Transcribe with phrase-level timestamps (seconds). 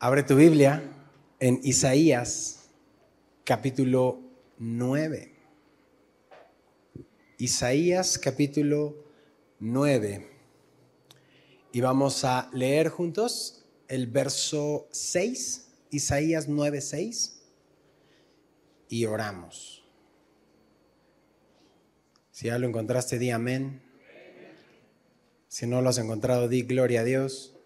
[0.00, 0.80] Abre tu Biblia
[1.40, 2.70] en Isaías
[3.42, 4.20] capítulo
[4.58, 5.34] 9.
[7.38, 8.94] Isaías capítulo
[9.58, 10.30] 9.
[11.72, 17.42] Y vamos a leer juntos el verso 6, Isaías 9, 6.
[18.90, 19.84] Y oramos.
[22.30, 23.82] Si ya lo encontraste, di amén.
[25.48, 27.57] Si no lo has encontrado, di gloria a Dios.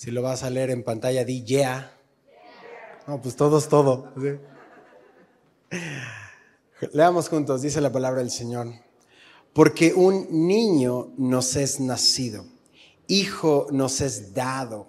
[0.00, 1.92] Si lo vas a leer en pantalla, di yeah.
[3.06, 4.14] No, pues todo es todo.
[6.94, 8.68] Leamos juntos, dice la palabra del Señor.
[9.52, 12.46] Porque un niño nos es nacido,
[13.08, 14.86] hijo nos es dado,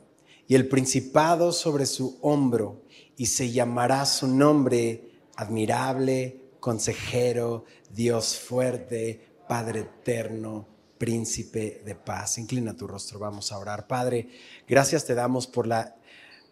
[0.47, 2.81] y el principado sobre su hombro,
[3.17, 10.70] y se llamará su nombre admirable, consejero, Dios fuerte, Padre eterno
[11.01, 12.37] príncipe de paz.
[12.37, 13.87] Inclina tu rostro, vamos a orar.
[13.87, 14.29] Padre,
[14.67, 15.95] gracias te damos por la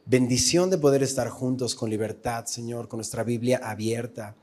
[0.07, 4.35] bendición de poder estar juntos con libertad, Señor, con nuestra Biblia abierta.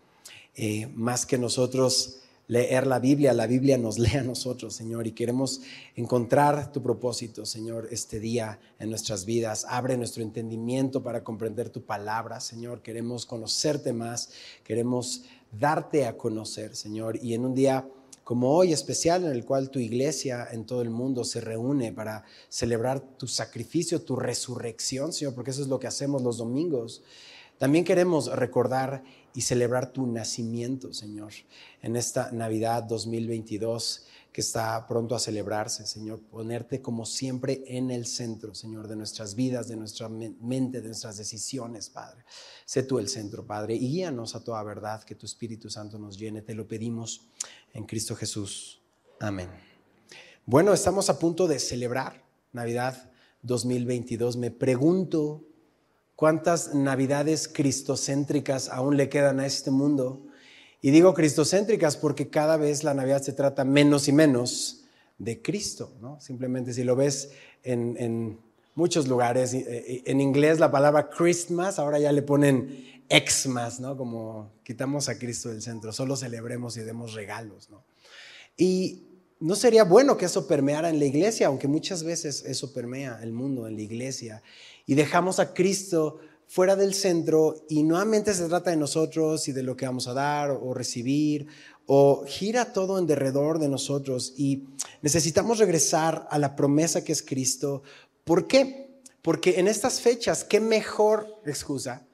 [0.54, 5.10] Eh, más que nosotros leer la Biblia, la Biblia nos lee a nosotros, Señor, y
[5.10, 5.62] queremos
[5.96, 9.66] encontrar tu propósito, Señor, este día en nuestras vidas.
[9.68, 12.80] Abre nuestro entendimiento para comprender tu palabra, Señor.
[12.80, 14.30] Queremos conocerte más,
[14.62, 17.88] queremos darte a conocer, Señor, y en un día
[18.26, 22.24] como hoy especial en el cual tu iglesia en todo el mundo se reúne para
[22.48, 27.04] celebrar tu sacrificio, tu resurrección, Señor, porque eso es lo que hacemos los domingos.
[27.56, 31.34] También queremos recordar y celebrar tu nacimiento, Señor,
[31.82, 36.20] en esta Navidad 2022 que está pronto a celebrarse, Señor.
[36.20, 41.16] Ponerte como siempre en el centro, Señor, de nuestras vidas, de nuestra mente, de nuestras
[41.16, 42.22] decisiones, Padre.
[42.66, 46.18] Sé tú el centro, Padre, y guíanos a toda verdad, que tu Espíritu Santo nos
[46.18, 46.42] llene.
[46.42, 47.30] Te lo pedimos
[47.72, 48.82] en Cristo Jesús.
[49.20, 49.48] Amén.
[50.44, 54.36] Bueno, estamos a punto de celebrar Navidad 2022.
[54.36, 55.46] Me pregunto
[56.14, 60.25] cuántas Navidades cristocéntricas aún le quedan a este mundo
[60.86, 64.84] y digo cristocéntricas porque cada vez la Navidad se trata menos y menos
[65.18, 66.20] de Cristo, ¿no?
[66.20, 67.32] Simplemente si lo ves
[67.64, 68.38] en,
[68.76, 73.96] muchos lugares, eh, en inglés la palabra Christmas, ahora ya le ponen Xmas, ¿no?
[73.96, 77.82] Como quitamos a Cristo del centro, solo celebremos y demos regalos, ¿no?
[78.56, 79.08] Y
[79.40, 83.32] no sería bueno que eso permeara en la iglesia, aunque muchas veces eso permea el
[83.32, 84.40] mundo en la iglesia,
[84.86, 89.62] y dejamos a Cristo fuera del centro y nuevamente se trata de nosotros y de
[89.62, 91.46] lo que vamos a dar o recibir
[91.86, 94.64] o gira todo en derredor de nosotros y
[95.02, 97.82] necesitamos regresar a la promesa que es Cristo.
[98.24, 99.00] ¿Por qué?
[99.22, 102.06] Porque en estas fechas, ¿qué mejor excusa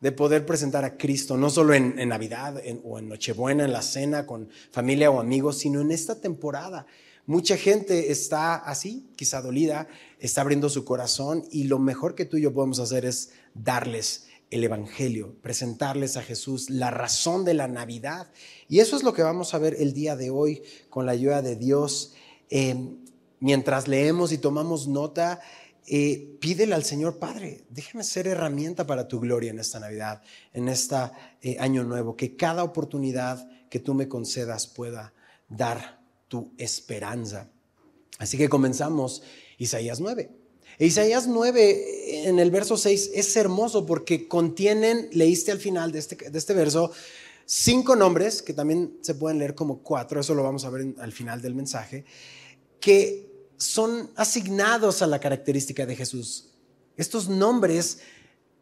[0.00, 4.26] de poder presentar a Cristo, no solo en, Navidad o en Nochebuena, en la cena
[4.26, 6.86] con familia o amigos, sino en esta temporada?
[7.26, 9.86] Mucha gente está así, quizá dolida,
[10.18, 14.26] está abriendo su corazón y lo mejor que tú y yo podemos hacer es darles
[14.50, 18.30] el Evangelio, presentarles a Jesús la razón de la Navidad.
[18.68, 21.42] Y eso es lo que vamos a ver el día de hoy con la ayuda
[21.42, 22.14] de Dios.
[22.50, 22.96] Eh,
[23.40, 25.40] mientras leemos y tomamos nota,
[25.86, 30.68] eh, pídele al Señor, Padre, déjame ser herramienta para tu gloria en esta Navidad, en
[30.68, 30.96] este
[31.58, 35.12] año nuevo, que cada oportunidad que tú me concedas pueda
[35.48, 37.50] dar tu esperanza.
[38.18, 39.22] Así que comenzamos
[39.58, 40.30] Isaías 9.
[40.78, 45.98] E Isaías 9 en el verso 6 es hermoso porque contienen, leíste al final de
[45.98, 46.92] este, de este verso,
[47.44, 51.12] cinco nombres, que también se pueden leer como cuatro, eso lo vamos a ver al
[51.12, 52.04] final del mensaje,
[52.78, 53.26] que
[53.56, 56.50] son asignados a la característica de Jesús.
[56.96, 57.98] Estos nombres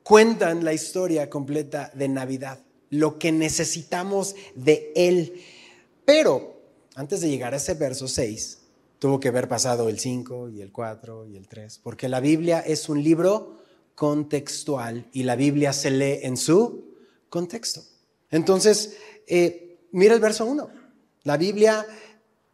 [0.02, 5.42] cuentan la historia completa de Navidad, lo que necesitamos de Él.
[6.04, 6.62] Pero
[6.94, 8.58] antes de llegar a ese verso 6,
[8.98, 12.60] tuvo que haber pasado el 5 y el 4 y el 3, porque la Biblia
[12.60, 13.58] es un libro
[13.94, 16.84] contextual y la Biblia se lee en su
[17.28, 17.82] contexto.
[18.30, 18.96] Entonces,
[19.26, 20.68] eh, mira el verso 1.
[21.24, 21.86] La Biblia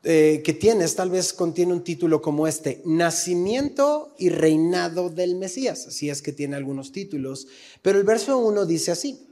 [0.04, 5.80] eh, que tienes tal vez contiene un título como este, Nacimiento y Reinado del Mesías,
[5.90, 7.46] si es que tiene algunos títulos,
[7.82, 9.28] pero el verso 1 dice así,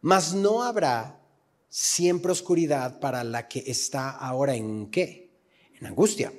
[0.00, 1.20] mas no habrá
[1.68, 5.30] siempre oscuridad para la que está ahora en qué?
[5.80, 6.32] En angustia,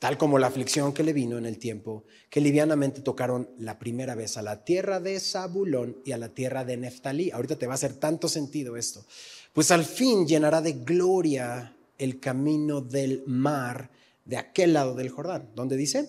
[0.00, 4.14] tal como la aflicción que le vino en el tiempo que livianamente tocaron la primera
[4.14, 7.30] vez a la tierra de Zabulón y a la tierra de Neftalí.
[7.30, 9.04] Ahorita te va a hacer tanto sentido esto.
[9.52, 13.90] Pues al fin llenará de gloria el camino del mar
[14.24, 15.50] de aquel lado del Jordán.
[15.54, 16.08] ¿Dónde dice?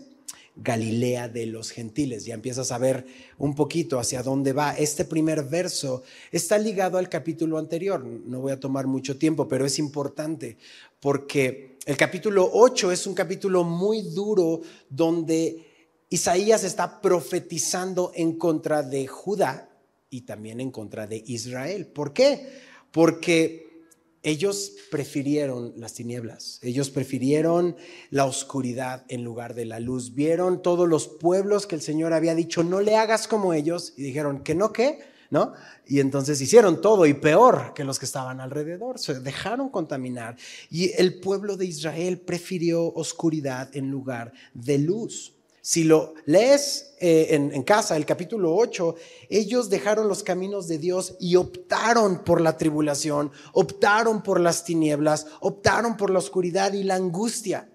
[0.56, 2.26] Galilea de los gentiles.
[2.26, 3.06] Ya empiezas a ver
[3.38, 4.72] un poquito hacia dónde va.
[4.72, 8.06] Este primer verso está ligado al capítulo anterior.
[8.06, 10.58] No voy a tomar mucho tiempo, pero es importante
[11.02, 15.68] porque el capítulo 8 es un capítulo muy duro donde
[16.10, 19.70] Isaías está profetizando en contra de Judá
[20.10, 21.88] y también en contra de Israel.
[21.88, 22.48] ¿Por qué?
[22.92, 23.72] Porque
[24.24, 27.76] ellos prefirieron las tinieblas, ellos prefirieron
[28.12, 30.14] la oscuridad en lugar de la luz.
[30.14, 34.04] Vieron todos los pueblos que el Señor había dicho, no le hagas como ellos, y
[34.04, 35.00] dijeron, que no, ¿qué?
[35.32, 35.54] ¿No?
[35.88, 40.36] Y entonces hicieron todo y peor que los que estaban alrededor, se dejaron contaminar.
[40.70, 45.34] Y el pueblo de Israel prefirió oscuridad en lugar de luz.
[45.64, 48.96] Si lo lees eh, en, casa, el capítulo 8,
[49.30, 55.28] ellos dejaron los caminos de Dios y optaron por la tribulación, optaron por las tinieblas,
[55.40, 57.70] optaron por la oscuridad y la angustia.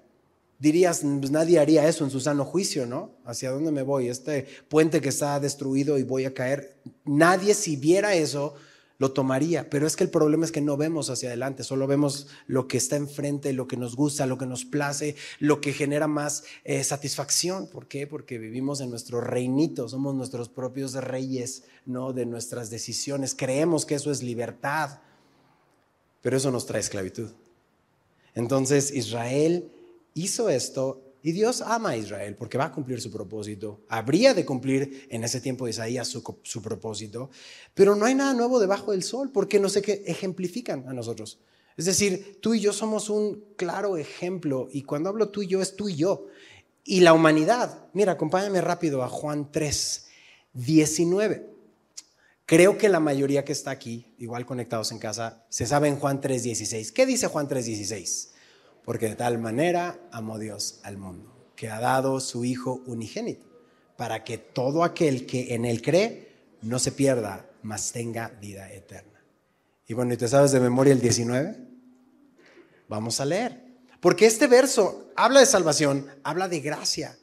[0.59, 3.11] Dirías, pues nadie haría eso en su sano juicio, ¿no?
[3.25, 4.09] ¿Hacia dónde me voy?
[4.09, 6.79] Este puente que está destruido y voy a caer.
[7.05, 8.55] Nadie si viera eso
[8.99, 12.29] lo tomaría, pero es que el problema es que no vemos hacia adelante, solo vemos
[12.47, 16.09] lo que está enfrente, lo que nos gusta, lo que nos place, lo que genera
[16.09, 17.69] más eh, satisfacción.
[17.69, 18.07] ¿Por qué?
[18.07, 22.15] Porque vivimos en nuestro reinito, somos nuestros propios reyes, ¿no?
[22.15, 23.35] De nuestras decisiones.
[23.35, 25.01] Creemos que eso es libertad,
[26.23, 27.29] pero eso nos trae esclavitud.
[28.35, 29.71] Entonces Israel
[30.17, 33.81] hizo esto y Dios ama a Israel porque va a cumplir su propósito.
[33.89, 37.31] Habría de cumplir en ese tiempo de Isaías su, propósito,
[37.75, 41.39] pero no hay nada nuevo debajo del sol porque no sé qué ejemplifican a nosotros.
[41.77, 45.61] Es decir, tú y yo somos un claro ejemplo y cuando hablo tú y yo
[45.61, 46.27] es tú y yo.
[46.85, 50.07] Y la humanidad, mira, acompáñame rápido a Juan 3,
[50.55, 51.51] 19.
[52.47, 56.21] Creo que la mayoría que está aquí, igual conectados en casa, se sabe en Juan
[56.21, 56.93] 3, 16.
[56.93, 58.31] ¿Qué dice Juan 3, 16?
[58.87, 63.45] Porque de tal manera amó Dios al mundo, que ha dado su Hijo unigénito,
[63.97, 66.29] para que todo aquel que en él cree
[66.63, 69.21] no se pierda, mas tenga vida eterna.
[69.89, 71.57] Y bueno, ¿y te sabes de memoria el 19?
[72.89, 73.61] Vamos a leer.
[74.01, 77.19] Porque este verso habla de salvación, habla de gracia,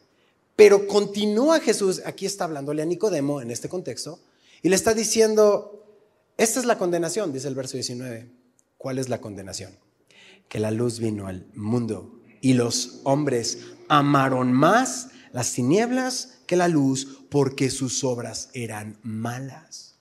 [0.57, 4.19] pero continúa Jesús, aquí está hablándole a Nicodemo en este contexto,
[4.61, 5.85] y le está diciendo,
[6.35, 8.29] esta es la condenación, dice el verso 19.
[8.77, 9.71] ¿Cuál es la condenación?
[10.49, 16.67] Que la luz vino al mundo y los hombres amaron más las tinieblas que la
[16.67, 19.95] luz porque sus obras eran malas.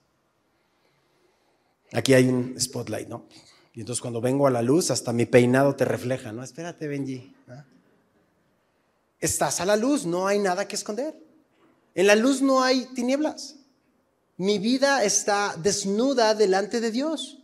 [1.92, 3.26] Aquí hay un spotlight, ¿no?
[3.74, 6.42] Y entonces cuando vengo a la luz, hasta mi peinado te refleja, ¿no?
[6.42, 7.34] Espérate, Benji.
[9.20, 11.14] Estás a la luz, no hay nada que esconder.
[11.94, 13.56] En la luz no hay tinieblas.
[14.36, 17.38] Mi vida está desnuda delante de Dios.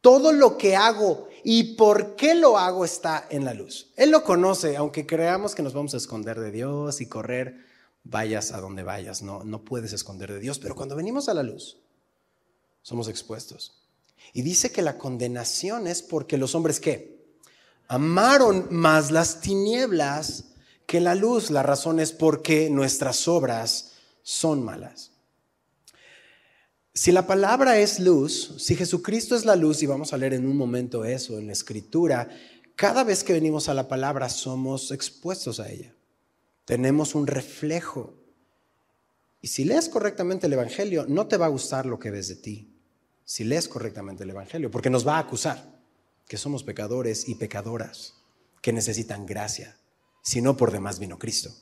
[0.00, 3.90] Todo lo que hago y por qué lo hago está en la luz.
[3.96, 7.64] Él lo conoce, aunque creamos que nos vamos a esconder de Dios y correr,
[8.04, 11.42] vayas a donde vayas, no, no puedes esconder de Dios, pero cuando venimos a la
[11.42, 11.78] luz,
[12.82, 13.80] somos expuestos.
[14.34, 17.18] Y dice que la condenación es porque los hombres qué?
[17.86, 20.52] Amaron más las tinieblas
[20.84, 21.50] que la luz.
[21.50, 23.92] La razón es porque nuestras obras
[24.22, 25.12] son malas.
[26.98, 30.48] Si la palabra es luz, si Jesucristo es la luz, y vamos a leer en
[30.48, 32.28] un momento eso en la escritura,
[32.74, 35.94] cada vez que venimos a la palabra somos expuestos a ella.
[36.64, 38.14] Tenemos un reflejo.
[39.40, 42.34] Y si lees correctamente el Evangelio, no te va a gustar lo que ves de
[42.34, 42.74] ti.
[43.24, 45.80] Si lees correctamente el Evangelio, porque nos va a acusar
[46.26, 48.14] que somos pecadores y pecadoras,
[48.60, 49.76] que necesitan gracia,
[50.24, 51.52] si no por demás vino Cristo.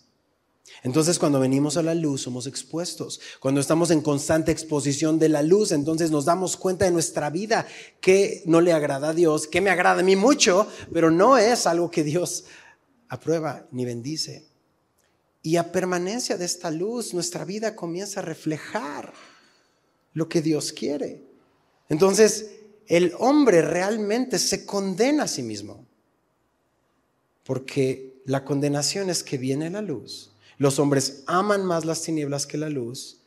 [0.83, 3.21] Entonces cuando venimos a la luz somos expuestos.
[3.41, 7.67] Cuando estamos en constante exposición de la luz, entonces nos damos cuenta de nuestra vida
[8.01, 11.67] que no le agrada a Dios, que me agrada a mí mucho, pero no es
[11.67, 12.45] algo que Dios
[13.09, 14.47] aprueba ni bendice.
[15.43, 19.13] Y a permanencia de esta luz, nuestra vida comienza a reflejar
[20.13, 21.23] lo que Dios quiere.
[21.89, 22.51] Entonces,
[22.89, 25.87] el hombre realmente se condena a sí mismo,
[27.45, 32.59] porque la condenación es que viene la luz los hombres aman más las tinieblas que
[32.59, 33.23] la luz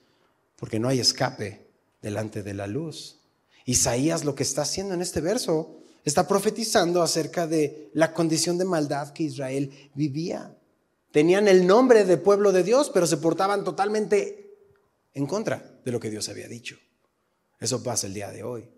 [0.60, 1.68] porque no hay escape
[2.02, 3.22] delante de la luz.
[3.66, 8.66] Isaías lo que está haciendo en este verso está profetizando acerca de la condición de
[8.66, 10.58] maldad que Israel vivía.
[11.12, 14.58] Tenían el nombre de pueblo de Dios, pero se portaban totalmente
[15.14, 16.78] en contra de lo que Dios había dicho.
[17.60, 18.70] Eso pasa el día de hoy.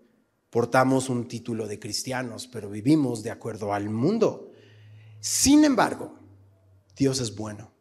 [0.50, 4.52] Portamos un título de cristianos, pero vivimos de acuerdo al mundo.
[5.20, 6.18] Sin embargo,
[6.96, 7.71] Dios es bueno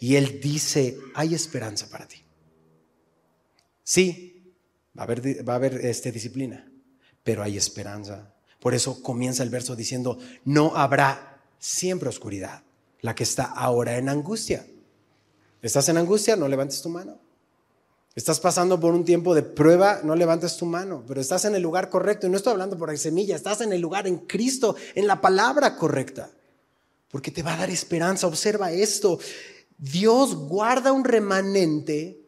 [0.00, 2.22] y Él dice, hay esperanza para ti.
[3.82, 4.54] Sí,
[4.98, 6.70] va a haber, va a haber este, disciplina,
[7.22, 8.34] pero hay esperanza.
[8.60, 12.62] Por eso comienza el verso diciendo, no habrá siempre oscuridad,
[13.00, 14.66] la que está ahora en angustia.
[15.62, 16.36] ¿Estás en angustia?
[16.36, 17.18] No levantes tu mano.
[18.14, 21.62] Estás pasando por un tiempo de prueba, no levantes tu mano, pero estás en el
[21.62, 22.26] lugar correcto.
[22.26, 25.76] Y no estoy hablando por semilla, estás en el lugar en Cristo, en la palabra
[25.76, 26.30] correcta.
[27.10, 28.26] Porque te va a dar esperanza.
[28.26, 29.18] Observa esto.
[29.78, 32.22] Dios guarda un remanente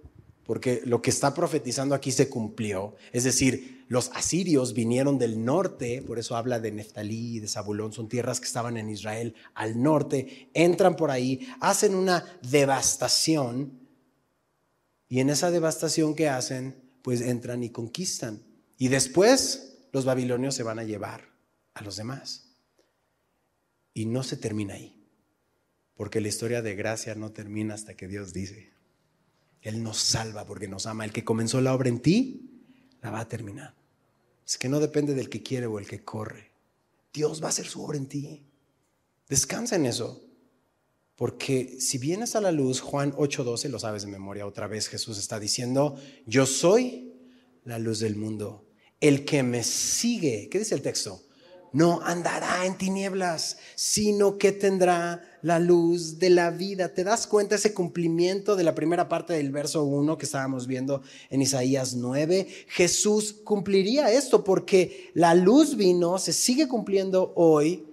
[0.44, 2.96] porque lo que está profetizando aquí se cumplió.
[3.12, 7.92] Es decir, los asirios vinieron del norte, por eso habla de Neftalí y de Zabulón,
[7.92, 13.78] son tierras que estaban en Israel al norte, entran por ahí, hacen una devastación
[15.08, 18.42] y en esa devastación que hacen, pues entran y conquistan.
[18.76, 21.28] Y después los babilonios se van a llevar
[21.74, 22.54] a los demás.
[23.94, 24.97] Y no se termina ahí,
[25.98, 28.70] porque la historia de gracia no termina hasta que Dios dice,
[29.62, 31.04] él nos salva porque nos ama.
[31.04, 32.62] El que comenzó la obra en ti,
[33.02, 33.74] la va a terminar.
[34.46, 36.52] Es que no depende del que quiere o el que corre.
[37.12, 38.44] Dios va a hacer su obra en ti.
[39.28, 40.22] Descansa en eso.
[41.16, 45.18] Porque si vienes a la luz, Juan 8:12, lo sabes de memoria otra vez, Jesús
[45.18, 47.12] está diciendo, yo soy
[47.64, 48.64] la luz del mundo.
[49.00, 51.24] El que me sigue, ¿qué dice el texto?
[51.72, 56.94] No andará en tinieblas, sino que tendrá la luz de la vida.
[56.94, 61.02] ¿Te das cuenta ese cumplimiento de la primera parte del verso 1 que estábamos viendo
[61.30, 62.48] en Isaías 9?
[62.68, 67.84] Jesús cumpliría esto porque la luz vino, se sigue cumpliendo hoy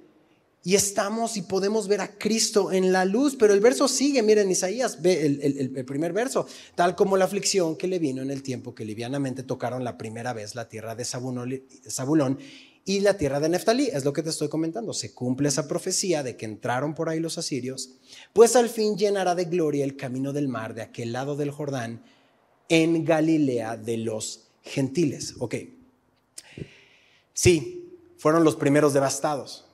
[0.63, 3.36] y estamos y podemos ver a Cristo en la luz.
[3.38, 7.88] Pero el verso sigue, miren Isaías, ve el, primer verso, tal como la aflicción que
[7.88, 12.39] le vino en el tiempo que livianamente tocaron la primera vez la tierra de Zabulón
[12.86, 13.89] y la tierra de Neftalí.
[13.92, 14.94] Es lo que te estoy comentando.
[14.94, 17.89] Se cumple esa profecía de que entraron por ahí los asirios,
[18.32, 22.04] pues al fin llenará de gloria el camino del mar de aquel lado del Jordán
[22.70, 25.34] en Galilea de los gentiles.
[25.39, 25.56] Ok.
[27.34, 29.65] Sí, fueron los primeros devastados.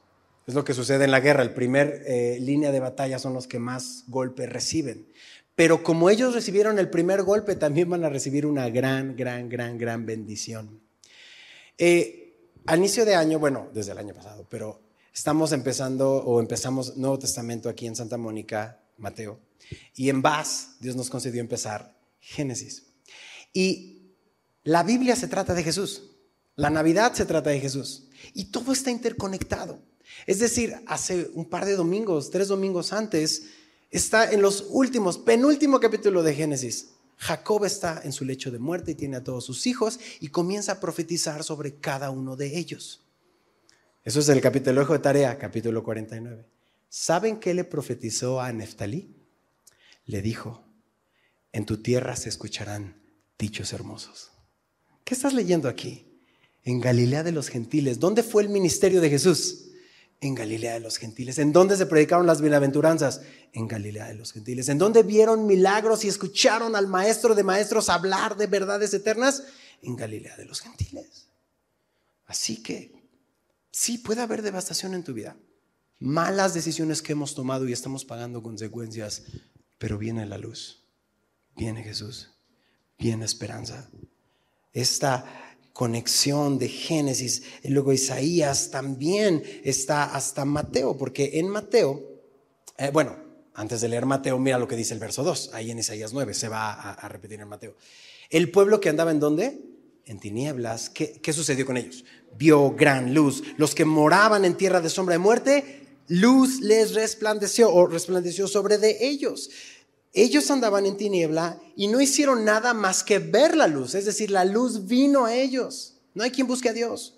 [0.47, 1.43] Es lo que sucede en la guerra.
[1.43, 5.05] El primer eh, línea de batalla son los que más golpes reciben.
[5.55, 9.77] Pero como ellos recibieron el primer golpe, también van a recibir una gran, gran, gran,
[9.77, 10.81] gran bendición.
[11.77, 12.20] Eh,
[12.65, 14.81] al inicio de año, bueno, desde el año pasado, pero
[15.13, 19.39] estamos empezando o empezamos Nuevo Testamento aquí en Santa Mónica, Mateo,
[19.95, 22.83] y en Vaz Dios nos concedió empezar Génesis.
[23.53, 24.13] Y
[24.63, 26.03] la Biblia se trata de Jesús,
[26.55, 29.79] la Navidad se trata de Jesús, y todo está interconectado.
[30.27, 33.47] Es decir, hace un par de domingos, tres domingos antes,
[33.89, 36.89] está en los últimos, penúltimo capítulo de Génesis.
[37.21, 40.71] Jacob está en su lecho de muerte y tiene a todos sus hijos y comienza
[40.71, 43.05] a profetizar sobre cada uno de ellos.
[44.03, 46.43] Eso es el capítulo de tarea, capítulo 49.
[46.89, 49.15] ¿Saben qué le profetizó a Neftalí?
[50.07, 50.63] Le dijo,
[51.51, 52.99] en tu tierra se escucharán
[53.37, 54.31] dichos hermosos.
[55.03, 56.07] ¿Qué estás leyendo aquí?
[56.63, 57.99] En Galilea de los gentiles.
[57.99, 59.70] ¿Dónde fue el ministerio de Jesús?
[60.21, 61.39] En Galilea de los gentiles.
[61.39, 63.21] ¿En dónde se predicaron las bienaventuranzas?
[63.53, 64.69] En Galilea de los gentiles.
[64.69, 69.43] ¿En dónde vieron milagros y escucharon al maestro de maestros hablar de verdades eternas?
[69.81, 71.27] En Galilea de los gentiles.
[72.27, 72.93] Así que
[73.71, 75.35] sí puede haber devastación en tu vida.
[75.97, 79.23] Malas decisiones que hemos tomado y estamos pagando consecuencias,
[79.79, 80.83] pero viene la luz.
[81.55, 82.29] Viene Jesús.
[82.99, 83.89] Viene esperanza.
[84.71, 92.01] Esta conexión de Génesis, y luego Isaías también está hasta Mateo, porque en Mateo,
[92.77, 93.17] eh, bueno,
[93.53, 96.33] antes de leer Mateo, mira lo que dice el verso 2, ahí en Isaías 9,
[96.33, 97.75] se va a, repetir en Mateo.
[98.29, 99.59] El pueblo que andaba en dónde?
[100.05, 100.89] En tinieblas.
[100.89, 102.05] ¿Qué, ¿Qué sucedió con ellos?
[102.37, 103.43] Vio gran luz.
[103.57, 108.77] Los que moraban en tierra de sombra de muerte, luz les resplandeció o resplandeció sobre
[108.77, 109.49] de ellos.
[110.13, 114.29] Ellos andaban en tiniebla y no hicieron nada más que ver la luz, es decir,
[114.29, 115.95] la luz vino a ellos.
[116.13, 117.17] No hay quien busque a Dios.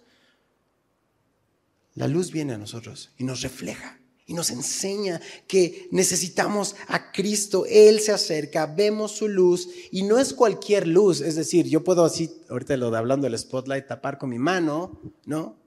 [1.95, 7.65] La luz viene a nosotros y nos refleja y nos enseña que necesitamos a Cristo.
[7.67, 11.21] Él se acerca, vemos su luz y no es cualquier luz.
[11.21, 14.99] Es decir, yo puedo así, ahorita lo de hablando del spotlight, tapar con mi mano,
[15.25, 15.57] ¿no?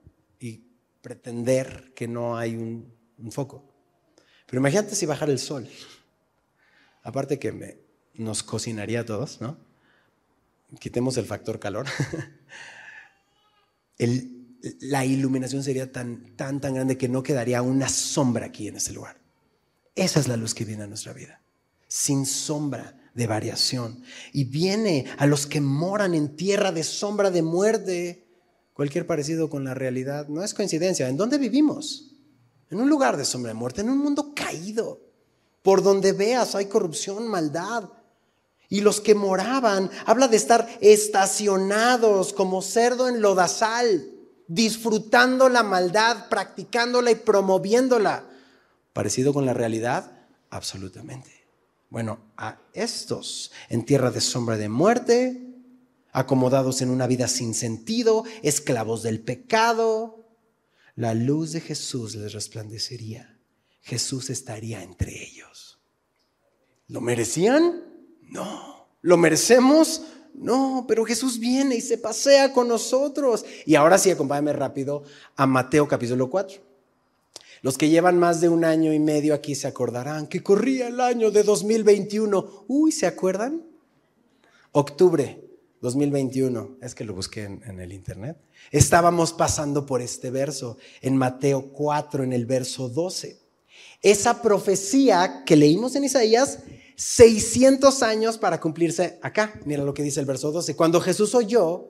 [0.40, 0.62] Y
[1.00, 2.94] pretender que no hay un,
[3.30, 3.64] foco.
[4.46, 5.68] Pero imagínate si bajara el sol
[7.06, 7.78] aparte que
[8.14, 9.56] nos cocinaría a todos, ¿no?
[10.80, 11.86] Quitemos el factor calor.
[14.80, 18.92] la iluminación sería tan, tan, tan grande que no quedaría una sombra aquí en ese
[18.92, 19.20] lugar.
[19.94, 21.40] Esa es la luz que viene a nuestra vida,
[21.86, 24.02] sin sombra de variación.
[24.32, 28.26] Y viene a los que moran en tierra de sombra de muerte.
[28.74, 31.08] Cualquier parecido con la realidad no es coincidencia.
[31.08, 32.16] ¿En dónde vivimos?
[32.68, 35.05] En un lugar de sombra de muerte, en un mundo caído.
[35.66, 37.88] Por donde veas hay corrupción, maldad.
[38.68, 44.12] Y los que moraban, habla de estar estacionados como cerdo en lodazal,
[44.46, 48.22] disfrutando la maldad, practicándola y promoviéndola.
[48.92, 50.12] ¿Parecido con la realidad?
[50.50, 51.48] Absolutamente.
[51.90, 55.52] Bueno, a estos en tierra de sombra de muerte,
[56.12, 60.28] acomodados en una vida sin sentido, esclavos del pecado,
[60.94, 63.36] la luz de Jesús les resplandecería
[63.86, 65.35] Jesús estaría entre ellos.
[66.88, 67.82] ¿Lo merecían?
[68.22, 68.86] No.
[69.02, 70.02] ¿Lo merecemos?
[70.34, 73.44] No, pero Jesús viene y se pasea con nosotros.
[73.64, 75.02] Y ahora sí, acompáñame rápido
[75.36, 76.60] a Mateo capítulo 4.
[77.62, 81.00] Los que llevan más de un año y medio aquí se acordarán que corría el
[81.00, 82.64] año de 2021.
[82.68, 83.62] Uy, ¿se acuerdan?
[84.72, 85.42] Octubre
[85.80, 86.76] 2021.
[86.82, 88.36] Es que lo busqué en, el internet.
[88.70, 93.45] Estábamos pasando por este verso en Mateo 4, en el verso 12.
[94.06, 96.60] Esa profecía que leímos en Isaías
[96.94, 99.60] 600 años para cumplirse acá.
[99.64, 100.76] Mira lo que dice el verso 12.
[100.76, 101.88] Cuando Jesús oyó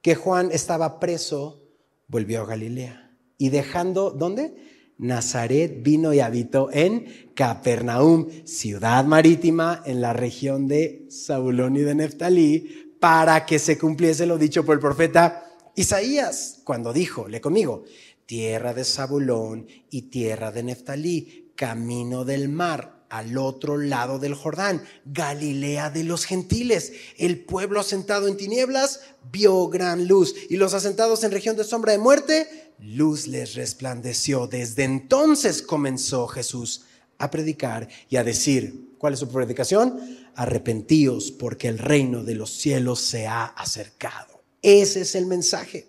[0.00, 1.64] que Juan estaba preso,
[2.06, 3.10] volvió a Galilea.
[3.38, 4.54] Y dejando, ¿dónde?
[4.98, 11.96] Nazaret vino y habitó en Capernaum, ciudad marítima en la región de Zabulón y de
[11.96, 17.82] Neftalí, para que se cumpliese lo dicho por el profeta Isaías, cuando dijo, le conmigo,
[18.26, 24.84] tierra de Zabulón y tierra de Neftalí, camino del mar al otro lado del Jordán,
[25.04, 26.92] Galilea de los gentiles.
[27.16, 29.00] El pueblo asentado en tinieblas
[29.32, 34.46] vio gran luz y los asentados en región de sombra de muerte, luz les resplandeció.
[34.46, 36.82] Desde entonces comenzó Jesús
[37.18, 39.98] a predicar y a decir, ¿cuál es su predicación?
[40.36, 44.42] Arrepentíos porque el reino de los cielos se ha acercado.
[44.62, 45.88] Ese es el mensaje.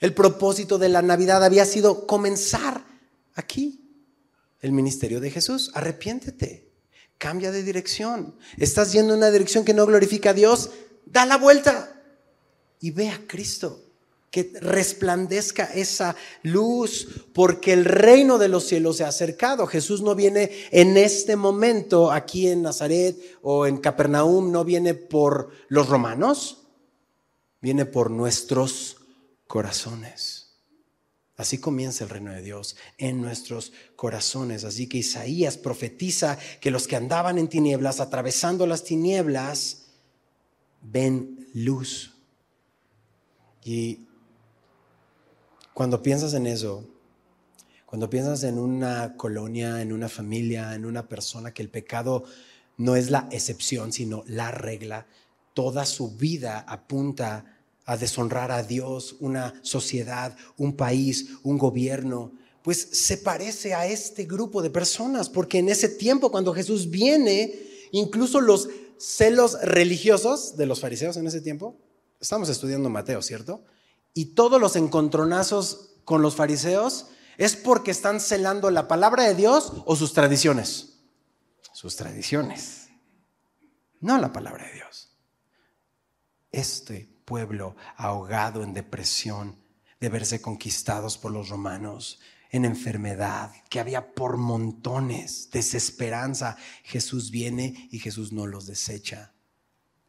[0.00, 2.84] El propósito de la Navidad había sido comenzar
[3.34, 3.87] aquí,
[4.60, 5.70] el ministerio de Jesús.
[5.74, 6.68] Arrepiéntete,
[7.18, 8.36] cambia de dirección.
[8.56, 10.70] Estás yendo en una dirección que no glorifica a Dios,
[11.06, 12.02] da la vuelta
[12.80, 13.84] y ve a Cristo.
[14.30, 19.66] Que resplandezca esa luz, porque el reino de los cielos se ha acercado.
[19.66, 25.50] Jesús no viene en este momento aquí en Nazaret o en Capernaum, no viene por
[25.68, 26.66] los romanos,
[27.62, 28.98] viene por nuestros
[29.46, 30.37] corazones.
[31.38, 34.64] Así comienza el reino de Dios en nuestros corazones.
[34.64, 39.86] Así que Isaías profetiza que los que andaban en tinieblas, atravesando las tinieblas,
[40.82, 42.12] ven luz.
[43.62, 44.00] Y
[45.72, 46.84] cuando piensas en eso,
[47.86, 52.24] cuando piensas en una colonia, en una familia, en una persona, que el pecado
[52.78, 55.06] no es la excepción, sino la regla,
[55.54, 57.57] toda su vida apunta
[57.88, 64.26] a deshonrar a Dios, una sociedad, un país, un gobierno, pues se parece a este
[64.26, 67.58] grupo de personas, porque en ese tiempo cuando Jesús viene,
[67.92, 71.78] incluso los celos religiosos de los fariseos en ese tiempo,
[72.20, 73.64] estamos estudiando Mateo, ¿cierto?
[74.12, 77.06] Y todos los encontronazos con los fariseos
[77.38, 80.98] es porque están celando la palabra de Dios o sus tradiciones.
[81.72, 82.88] Sus tradiciones,
[84.00, 85.16] no la palabra de Dios.
[86.52, 89.58] Este pueblo ahogado en depresión,
[90.00, 96.56] de verse conquistados por los romanos, en enfermedad, que había por montones, desesperanza.
[96.84, 99.34] Jesús viene y Jesús no los desecha.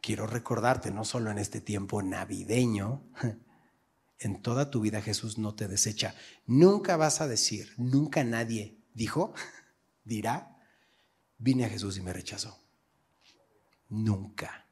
[0.00, 3.02] Quiero recordarte, no solo en este tiempo navideño,
[4.18, 6.14] en toda tu vida Jesús no te desecha.
[6.46, 9.34] Nunca vas a decir, nunca nadie dijo,
[10.04, 10.56] dirá,
[11.36, 12.58] vine a Jesús y me rechazó.
[13.90, 14.69] Nunca.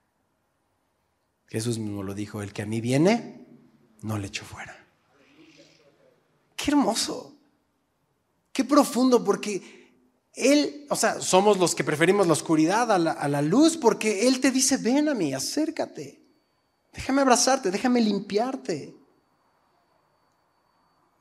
[1.49, 3.47] Jesús mismo lo dijo, el que a mí viene,
[4.03, 4.77] no le echo fuera.
[6.55, 7.35] Qué hermoso,
[8.53, 9.93] qué profundo, porque
[10.35, 14.51] Él, o sea, somos los que preferimos la oscuridad a la, luz, porque Él te
[14.51, 16.21] dice, ven a mí, acércate,
[16.93, 18.95] déjame abrazarte, déjame limpiarte.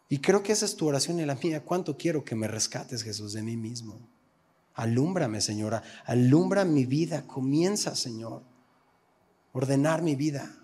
[0.10, 1.63] Y creo que esa es tu oración y la mía.
[1.63, 4.10] ¿Cuánto quiero que me rescates, Jesús, de mí mismo?
[4.74, 5.84] Alúmbrame, Señora.
[6.06, 7.28] Alumbra mi vida.
[7.28, 8.44] Comienza, Señor
[9.58, 10.56] ordenar mi vida.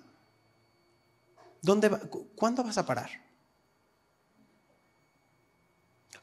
[1.61, 1.89] ¿Dónde
[2.35, 3.09] ¿Cuándo vas a parar?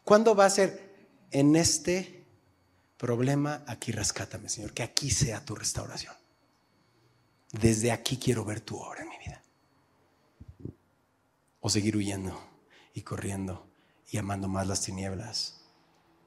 [0.04, 0.94] ¿Cuándo va a ser
[1.30, 2.24] en este
[2.96, 3.64] problema?
[3.66, 6.14] Aquí rescátame, Señor, que aquí sea tu restauración.
[7.52, 9.42] Desde aquí quiero ver tu obra en mi vida.
[11.60, 12.40] O seguir huyendo
[12.94, 13.66] y corriendo
[14.10, 15.60] y amando más las tinieblas.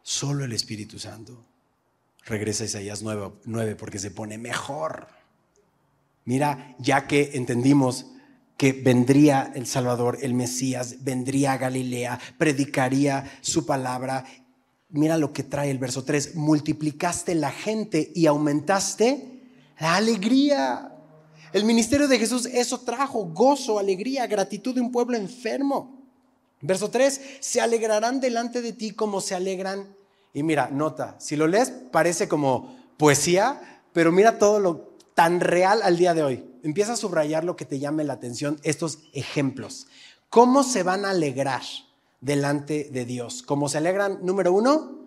[0.01, 1.45] Solo el Espíritu Santo.
[2.25, 5.22] Regresa a Isaías 9, 9 porque se pone mejor.
[6.25, 8.07] Mira, ya que entendimos
[8.57, 14.25] que vendría el Salvador, el Mesías, vendría a Galilea, predicaría su palabra.
[14.89, 19.41] Mira lo que trae el verso 3, multiplicaste la gente y aumentaste
[19.79, 20.95] la alegría.
[21.51, 26.01] El ministerio de Jesús eso trajo, gozo, alegría, gratitud de un pueblo enfermo.
[26.62, 29.93] Verso 3, se alegrarán delante de ti como se alegran.
[30.33, 35.82] Y mira, nota, si lo lees parece como poesía, pero mira todo lo tan real
[35.82, 36.45] al día de hoy.
[36.63, 39.88] Empieza a subrayar lo que te llame la atención, estos ejemplos.
[40.30, 41.62] ¿Cómo se van a alegrar
[42.21, 43.43] delante de Dios?
[43.43, 44.99] ¿Cómo se alegran, número uno,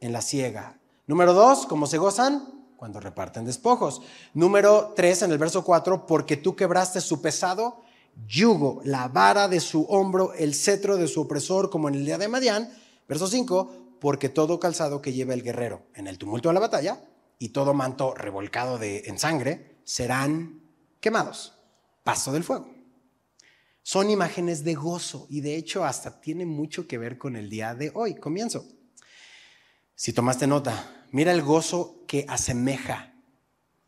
[0.00, 0.78] en la ciega.
[1.06, 2.56] Número dos, ¿cómo se gozan?
[2.76, 4.02] cuando reparten despojos.
[4.34, 7.80] Número 3 en el verso 4, porque tú quebraste su pesado
[8.26, 12.18] yugo, la vara de su hombro, el cetro de su opresor, como en el día
[12.18, 12.70] de Madián.
[13.08, 17.00] Verso 5, porque todo calzado que lleva el guerrero en el tumulto de la batalla
[17.38, 20.62] y todo manto revolcado de, en sangre serán
[21.00, 21.54] quemados.
[22.04, 22.72] Paso del fuego.
[23.82, 27.74] Son imágenes de gozo y de hecho hasta tiene mucho que ver con el día
[27.74, 28.16] de hoy.
[28.16, 28.66] Comienzo.
[29.94, 33.14] Si tomaste nota, mira el gozo que asemeja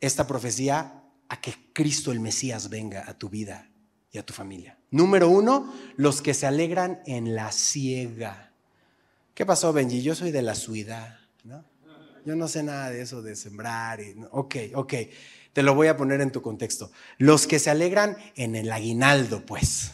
[0.00, 3.70] esta profecía a que Cristo el Mesías venga a tu vida
[4.10, 4.78] y a tu familia.
[4.90, 8.52] Número uno, los que se alegran en la ciega.
[9.34, 10.02] ¿Qué pasó, Benji?
[10.02, 11.64] Yo soy de la suida, ¿no?
[12.28, 14.02] Yo no sé nada de eso de sembrar.
[14.02, 14.94] Y, ok, ok,
[15.54, 16.92] te lo voy a poner en tu contexto.
[17.16, 19.92] Los que se alegran en el aguinaldo, pues.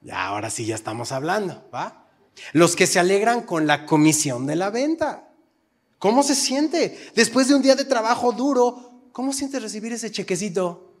[0.00, 2.08] Ya, ahora sí ya estamos hablando, ¿va?
[2.52, 5.28] Los que se alegran con la comisión de la venta.
[6.00, 7.12] ¿Cómo se siente?
[7.14, 10.92] Después de un día de trabajo duro, ¿cómo siente recibir ese chequecito?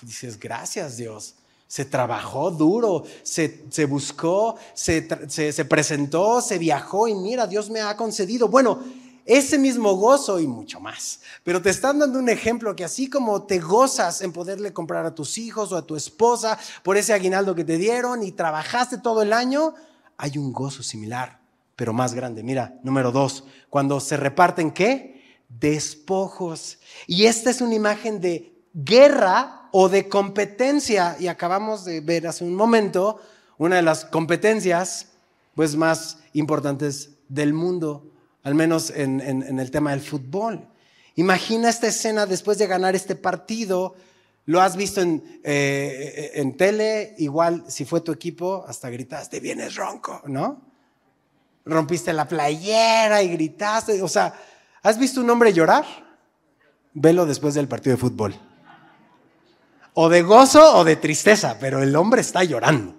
[0.00, 1.34] dices, gracias Dios.
[1.66, 5.08] Se trabajó duro, se, buscó, se,
[5.52, 8.48] se presentó, se viajó y mira, Dios me ha concedido.
[8.48, 8.80] Bueno,
[9.26, 11.20] ese mismo gozo y mucho más.
[11.42, 15.14] Pero te están dando un ejemplo que así como te gozas en poderle comprar a
[15.14, 19.22] tus hijos o a tu esposa por ese aguinaldo que te dieron y trabajaste todo
[19.22, 19.74] el año,
[20.16, 21.40] hay un gozo similar,
[21.74, 22.42] pero más grande.
[22.42, 25.38] Mira, número dos, cuando se reparten qué?
[25.48, 26.78] Despojos.
[27.06, 31.16] Y esta es una imagen de guerra o de competencia.
[31.18, 33.20] Y acabamos de ver hace un momento
[33.58, 35.08] una de las competencias
[35.56, 38.08] pues, más importantes del mundo,
[38.44, 40.64] al menos en, el tema del fútbol.
[41.16, 43.96] Imagina esta escena después de ganar este partido
[44.46, 49.74] lo has visto en, eh, en tele, igual si fue tu equipo, hasta gritaste, vienes
[49.74, 50.60] ronco, ¿no?
[51.64, 54.34] Rompiste la playera y gritaste, o sea,
[54.82, 55.84] ¿has visto un hombre llorar?
[56.92, 58.38] Velo después del partido de fútbol.
[59.94, 62.98] O de gozo o de tristeza, pero el hombre está llorando.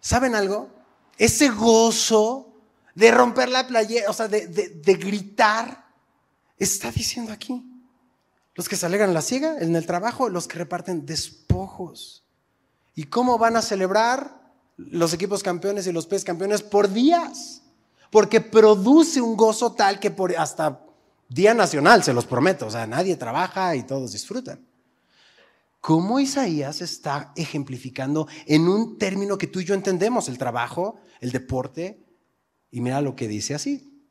[0.00, 0.70] ¿Saben algo?
[1.16, 2.52] Ese gozo
[2.94, 5.86] de romper la playera, o sea, de, de gritar,
[6.58, 7.64] está diciendo aquí
[8.58, 12.24] los que se alegran la ciega en el trabajo, los que reparten despojos.
[12.96, 14.36] ¿Y cómo van a celebrar
[14.76, 16.62] los equipos campeones y los pez campeones?
[16.62, 17.62] Por días.
[18.10, 20.80] Porque produce un gozo tal que por hasta
[21.28, 22.66] día nacional, se los prometo.
[22.66, 24.67] O sea, nadie trabaja y todos disfrutan.
[25.80, 31.30] ¿Cómo Isaías está ejemplificando en un término que tú y yo entendemos, el trabajo, el
[31.30, 32.04] deporte?
[32.70, 34.06] Y mira lo que dice así.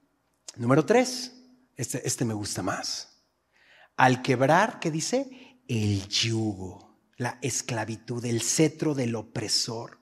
[0.56, 1.34] Número tres,
[1.76, 3.18] este, este me gusta más
[3.98, 5.60] al quebrar, ¿qué dice?
[5.68, 10.00] El yugo, la esclavitud, el cetro del opresor.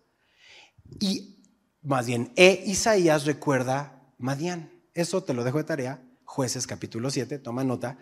[0.99, 1.43] Y
[1.81, 4.71] más bien, e Isaías recuerda Madián.
[4.93, 7.97] Eso te lo dejo de tarea, jueces capítulo 7, toma nota.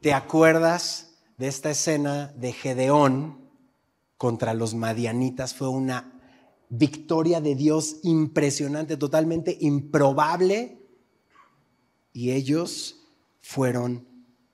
[0.00, 3.38] ¿Te acuerdas de esta escena de Gedeón
[4.16, 5.54] contra los madianitas?
[5.54, 6.20] Fue una
[6.68, 10.78] victoria de Dios impresionante, totalmente improbable.
[12.12, 13.00] Y ellos
[13.40, 14.06] fueron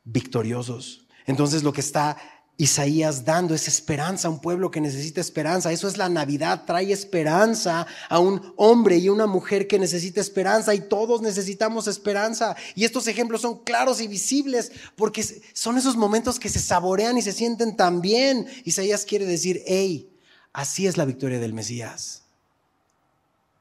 [0.05, 1.07] victoriosos.
[1.27, 2.17] Entonces lo que está
[2.61, 5.73] Isaías dando es esperanza a un pueblo que necesita esperanza.
[5.73, 10.75] Eso es la Navidad, trae esperanza a un hombre y una mujer que necesita esperanza
[10.75, 12.55] y todos necesitamos esperanza.
[12.75, 17.23] Y estos ejemplos son claros y visibles porque son esos momentos que se saborean y
[17.23, 18.47] se sienten tan bien.
[18.67, 20.15] Isaías quiere decir, hey,
[20.53, 22.25] así es la victoria del Mesías.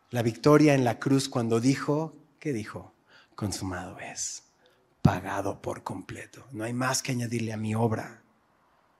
[0.09, 2.93] La victoria en la cruz cuando dijo, ¿qué dijo?
[3.35, 4.43] Consumado es
[5.01, 6.43] pagado por completo.
[6.51, 8.23] No hay más que añadirle a mi obra.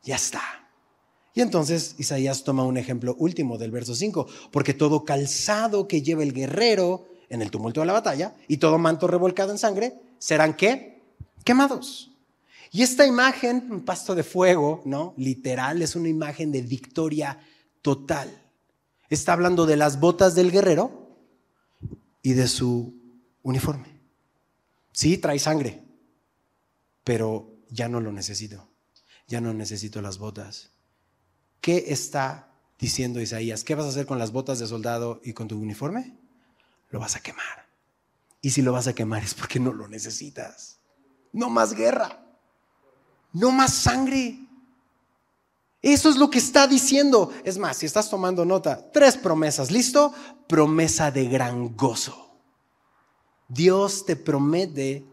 [0.04, 0.42] Ya está.
[1.34, 6.24] Y entonces Isaías toma un ejemplo último del verso 5, porque todo calzado que lleva
[6.24, 10.56] el guerrero en el tumulto de la batalla y todo manto revolcado en sangre serán
[10.56, 11.02] qué?
[11.44, 12.12] Quemados.
[12.72, 15.14] Y esta imagen, un pasto de fuego, ¿no?
[15.18, 17.40] Literal, es una imagen de victoria
[17.82, 18.30] total.
[19.10, 21.18] Está hablando de las botas del guerrero
[22.22, 22.94] y de su
[23.42, 24.00] uniforme.
[24.92, 25.84] Sí, trae sangre,
[27.04, 28.69] pero ya no lo necesito.
[29.30, 30.72] Ya no necesito las botas.
[31.62, 33.64] ¿Qué está diciendo Isaías?
[33.64, 36.18] ¿Qué vas a hacer con las botas de soldado y con tu uniforme?
[36.90, 37.68] Lo vas a quemar.
[38.42, 40.80] Y si lo vas a quemar es porque no lo necesitas.
[41.32, 42.26] No más guerra.
[43.32, 44.40] No más sangre.
[45.84, 47.32] Eso es lo que está diciendo.
[47.44, 49.70] Es más, si estás tomando nota, tres promesas.
[49.70, 50.12] ¿Listo?
[50.48, 52.32] Promesa de gran gozo.
[53.48, 55.06] Dios te promete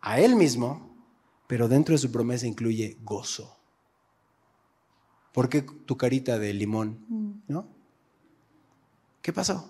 [0.00, 0.87] a Él mismo
[1.48, 3.56] pero dentro de su promesa incluye gozo.
[5.32, 7.04] ¿Por qué tu carita de limón?
[7.08, 7.32] Mm.
[7.48, 7.68] ¿No?
[9.22, 9.68] ¿Qué pasó?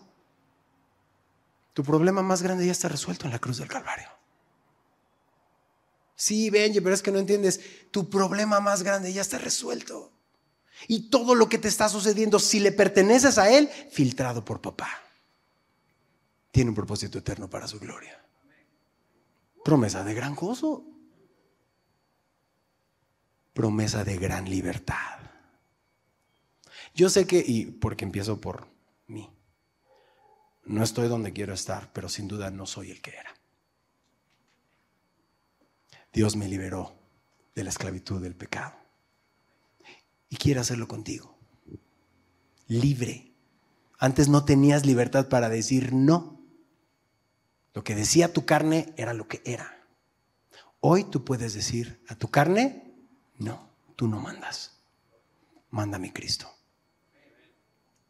[1.72, 4.08] Tu problema más grande ya está resuelto en la cruz del Calvario.
[6.16, 7.60] Sí, Benji, pero es que no entiendes.
[7.92, 10.12] Tu problema más grande ya está resuelto.
[10.88, 14.88] Y todo lo que te está sucediendo, si le perteneces a Él, filtrado por papá.
[16.50, 18.20] Tiene un propósito eterno para su gloria.
[19.64, 20.97] Promesa de gran gozo.
[23.58, 25.18] Promesa de gran libertad.
[26.94, 28.68] Yo sé que, y porque empiezo por
[29.08, 29.28] mí,
[30.62, 33.34] no estoy donde quiero estar, pero sin duda no soy el que era.
[36.12, 36.94] Dios me liberó
[37.56, 38.76] de la esclavitud del pecado.
[40.28, 41.36] Y quiere hacerlo contigo.
[42.68, 43.32] Libre.
[43.98, 46.40] Antes no tenías libertad para decir no.
[47.74, 49.84] Lo que decía tu carne era lo que era.
[50.78, 52.87] Hoy tú puedes decir a tu carne,
[53.38, 54.72] no, tú no mandas.
[55.70, 56.50] Manda mi Cristo.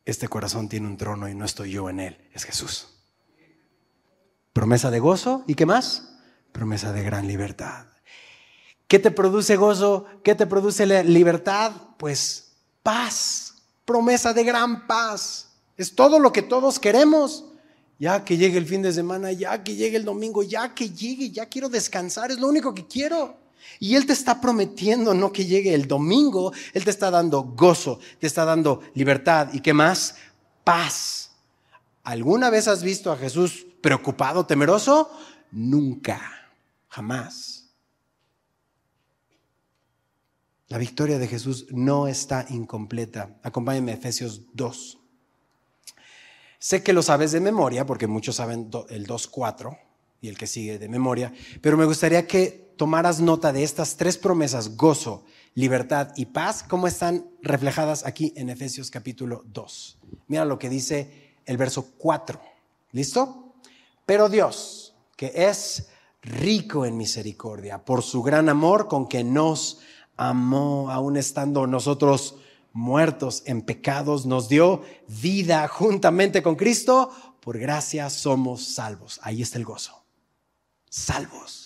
[0.04, 2.88] Este corazón tiene un trono y no estoy yo en él, es Jesús.
[4.52, 6.16] Promesa de gozo y qué más?
[6.52, 7.86] Promesa de gran libertad.
[8.86, 10.06] ¿Qué te produce gozo?
[10.24, 11.72] ¿Qué te produce libertad?
[11.98, 15.50] Pues paz, promesa de gran paz.
[15.76, 17.44] Es todo lo que todos queremos.
[17.98, 21.30] Ya que llegue el fin de semana, ya que llegue el domingo, ya que llegue,
[21.30, 23.36] ya quiero descansar, es lo único que quiero.
[23.78, 28.00] Y Él te está prometiendo no que llegue el domingo, Él te está dando gozo,
[28.18, 30.16] te está dando libertad y qué más,
[30.64, 31.32] paz.
[32.04, 35.10] ¿Alguna vez has visto a Jesús preocupado, temeroso?
[35.50, 36.20] Nunca,
[36.88, 37.70] jamás.
[40.68, 43.38] La victoria de Jesús no está incompleta.
[43.42, 44.98] Acompáñenme a Efesios 2.
[46.58, 49.78] Sé que lo sabes de memoria, porque muchos saben el 2.4
[50.20, 54.16] y el que sigue de memoria, pero me gustaría que tomaras nota de estas tres
[54.16, 59.98] promesas, gozo, libertad y paz, cómo están reflejadas aquí en Efesios capítulo 2.
[60.28, 62.40] Mira lo que dice el verso 4.
[62.92, 63.52] ¿Listo?
[64.06, 65.88] Pero Dios, que es
[66.22, 69.80] rico en misericordia, por su gran amor con que nos
[70.16, 72.36] amó, aún estando nosotros
[72.72, 77.10] muertos en pecados, nos dio vida juntamente con Cristo,
[77.40, 79.18] por gracia somos salvos.
[79.22, 80.04] Ahí está el gozo.
[80.88, 81.57] Salvos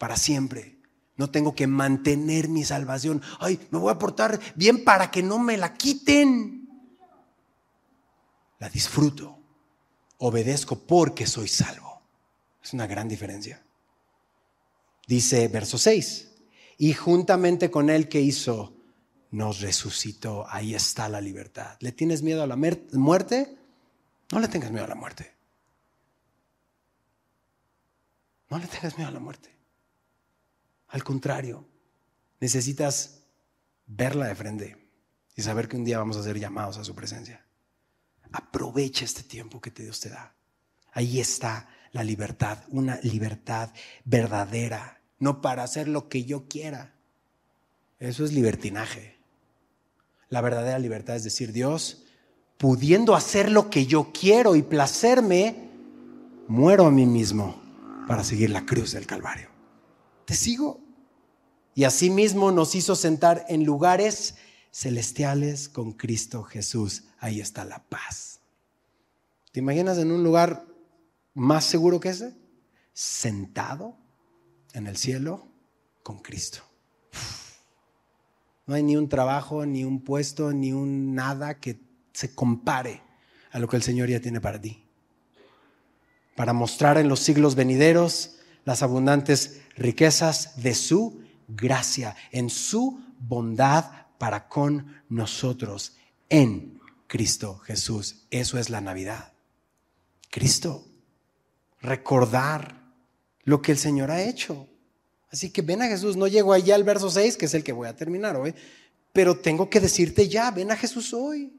[0.00, 0.78] para siempre.
[1.16, 3.20] No tengo que mantener mi salvación.
[3.38, 6.66] Ay, me voy a portar bien para que no me la quiten.
[8.58, 9.38] La disfruto.
[10.16, 12.00] Obedezco porque soy salvo.
[12.64, 13.62] Es una gran diferencia.
[15.06, 16.30] Dice verso 6
[16.78, 18.74] y juntamente con Él que hizo,
[19.32, 20.46] nos resucitó.
[20.48, 21.76] Ahí está la libertad.
[21.80, 23.58] ¿Le tienes miedo a la muerte?
[24.32, 25.34] No le tengas miedo a la muerte.
[28.48, 29.59] No le tengas miedo a la muerte.
[30.90, 31.66] Al contrario,
[32.40, 33.22] necesitas
[33.86, 34.76] verla de frente
[35.34, 37.44] y saber que un día vamos a ser llamados a su presencia.
[38.32, 40.34] Aprovecha este tiempo que Dios te da.
[40.92, 43.70] Ahí está la libertad, una libertad
[44.04, 46.94] verdadera no para hacer lo que yo quiera.
[48.00, 49.16] Eso es libertinaje.
[50.28, 52.04] La verdadera libertad es decir, Dios,
[52.56, 55.68] pudiendo hacer lo que yo quiero y placerme,
[56.48, 57.60] muero a mí mismo
[58.08, 59.49] para seguir la cruz del Calvario.
[60.30, 60.80] ¿Te sigo?
[61.74, 64.36] Y asimismo nos hizo sentar en lugares
[64.70, 67.02] celestiales con Cristo Jesús.
[67.18, 68.38] Ahí está la paz.
[69.50, 70.64] ¿Te imaginas en un lugar
[71.34, 72.32] más seguro que ese?
[72.92, 73.96] Sentado
[74.72, 75.48] en el cielo
[76.04, 76.60] con Cristo.
[78.66, 81.80] No hay ni un trabajo, ni un puesto, ni un nada que
[82.12, 83.02] se compare
[83.50, 84.84] a lo que el Señor ya tiene para ti.
[86.36, 94.06] Para mostrar en los siglos venideros las abundantes riquezas de su gracia, en su bondad
[94.18, 95.96] para con nosotros,
[96.28, 98.26] en Cristo Jesús.
[98.30, 99.32] Eso es la Navidad.
[100.30, 100.86] Cristo.
[101.80, 102.80] Recordar
[103.44, 104.68] lo que el Señor ha hecho.
[105.32, 107.72] Así que ven a Jesús, no llego allá al verso 6, que es el que
[107.72, 108.54] voy a terminar hoy,
[109.12, 111.52] pero tengo que decirte ya, ven a Jesús hoy.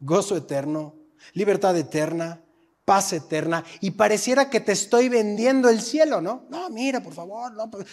[0.00, 0.94] Gozo eterno,
[1.34, 2.40] libertad eterna,
[2.90, 6.46] paz eterna, y pareciera que te estoy vendiendo el cielo, ¿no?
[6.50, 7.86] No, mira, por favor, no, pues,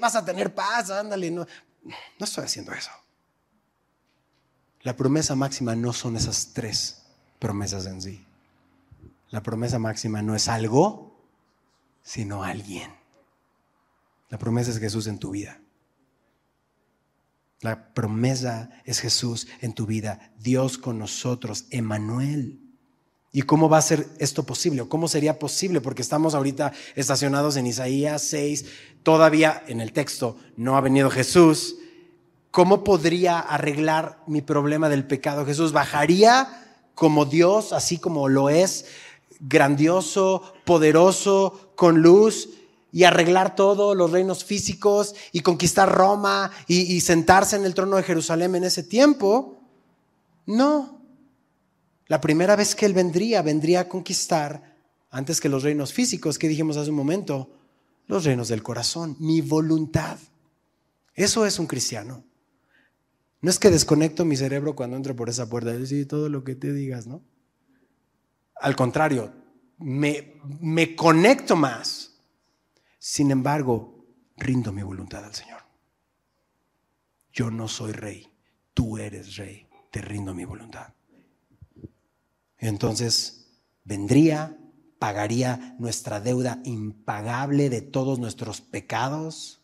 [0.00, 1.46] vas a tener paz, ándale, no,
[1.84, 2.90] no estoy haciendo eso.
[4.82, 7.00] La promesa máxima no son esas tres
[7.38, 8.26] promesas en sí.
[9.28, 11.16] La promesa máxima no es algo,
[12.02, 12.92] sino alguien.
[14.30, 15.60] La promesa es Jesús en tu vida.
[17.60, 22.59] La promesa es Jesús en tu vida, Dios con nosotros, Emanuel.
[23.32, 24.88] ¿Y cómo va a ser esto posible?
[24.88, 25.80] cómo sería posible?
[25.80, 28.64] Porque estamos ahorita estacionados en Isaías 6,
[29.02, 31.76] todavía en el texto no ha venido Jesús.
[32.50, 35.46] ¿Cómo podría arreglar mi problema del pecado?
[35.46, 36.48] Jesús bajaría
[36.94, 38.86] como Dios, así como lo es,
[39.38, 42.48] grandioso, poderoso, con luz,
[42.92, 47.96] y arreglar todo, los reinos físicos y conquistar Roma y, y sentarse en el trono
[47.96, 49.60] de Jerusalén en ese tiempo.
[50.46, 50.99] No.
[52.10, 54.76] La primera vez que Él vendría, vendría a conquistar,
[55.10, 57.56] antes que los reinos físicos que dijimos hace un momento,
[58.08, 60.18] los reinos del corazón, mi voluntad.
[61.14, 62.24] Eso es un cristiano.
[63.40, 66.56] No es que desconecto mi cerebro cuando entro por esa puerta decir todo lo que
[66.56, 67.22] te digas, ¿no?
[68.56, 69.32] Al contrario,
[69.78, 72.18] me, me conecto más.
[72.98, 74.04] Sin embargo,
[74.36, 75.60] rindo mi voluntad al Señor.
[77.32, 78.28] Yo no soy rey,
[78.74, 80.92] tú eres rey, te rindo mi voluntad.
[82.60, 83.46] Entonces,
[83.84, 84.56] vendría,
[84.98, 89.60] pagaría nuestra deuda impagable de todos nuestros pecados.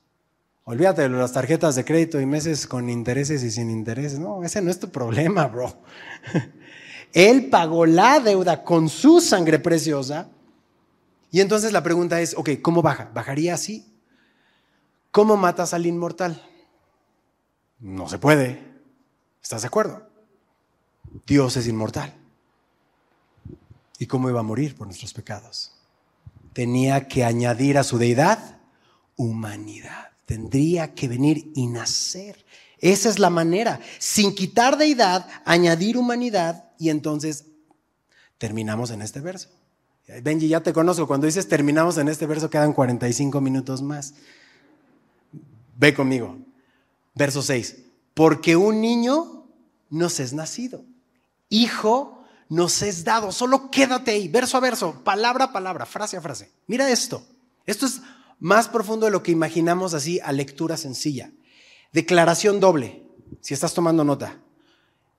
[0.65, 4.19] Olvídate de las tarjetas de crédito y meses con intereses y sin intereses.
[4.19, 5.77] No, ese no es tu problema, bro.
[7.13, 10.29] Él pagó la deuda con su sangre preciosa.
[11.31, 13.11] Y entonces la pregunta es, ok, ¿cómo baja?
[13.15, 13.87] ¿Bajaría así?
[15.11, 16.43] ¿Cómo matas al inmortal?
[17.79, 18.61] No se puede.
[19.43, 20.09] ¿Estás de acuerdo?
[21.27, 22.15] Dios es inmortal.
[23.99, 25.73] ¿Y cómo iba a morir por nuestros pecados?
[26.53, 28.57] Tenía que añadir a su deidad
[29.17, 30.11] humanidad.
[30.27, 32.45] Tendría que venir y nacer.
[32.79, 33.81] Esa es la manera.
[33.99, 37.47] Sin quitar deidad, añadir humanidad y entonces
[38.39, 39.49] terminamos en este verso.
[40.23, 41.07] Benji, ya te conozco.
[41.07, 44.15] Cuando dices terminamos en este verso, quedan 45 minutos más.
[45.77, 46.39] Ve conmigo.
[47.15, 47.77] Verso 6.
[48.15, 49.47] Porque un niño
[49.91, 50.85] nos es nacido.
[51.49, 52.16] Hijo
[52.49, 53.33] nos es dado.
[53.33, 56.51] Solo quédate ahí, verso a verso, palabra a palabra, frase a frase.
[56.67, 57.27] Mira esto.
[57.67, 58.01] Esto es
[58.39, 61.33] más profundo de lo que imaginamos así a lectura sencilla.
[61.93, 63.03] Declaración doble,
[63.41, 64.41] si estás tomando nota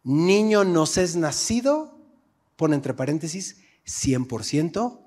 [0.07, 1.99] niño nos es nacido,
[2.55, 5.01] pone entre paréntesis, 100%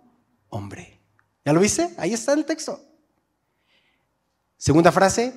[0.50, 1.00] hombre.
[1.42, 1.94] ¿Ya lo viste?
[1.96, 2.84] Ahí está el texto.
[4.58, 5.32] Segunda frase,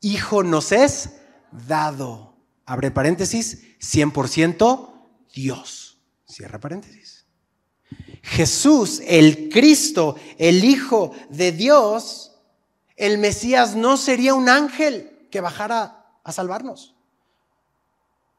[0.00, 1.16] hijo nos es
[1.66, 2.36] dado.
[2.64, 4.92] Abre paréntesis, 100%
[5.34, 5.85] Dios.
[6.26, 7.24] Cierra paréntesis.
[8.22, 12.32] Jesús, el Cristo, el Hijo de Dios,
[12.96, 16.96] el Mesías no sería un ángel que bajara a salvarnos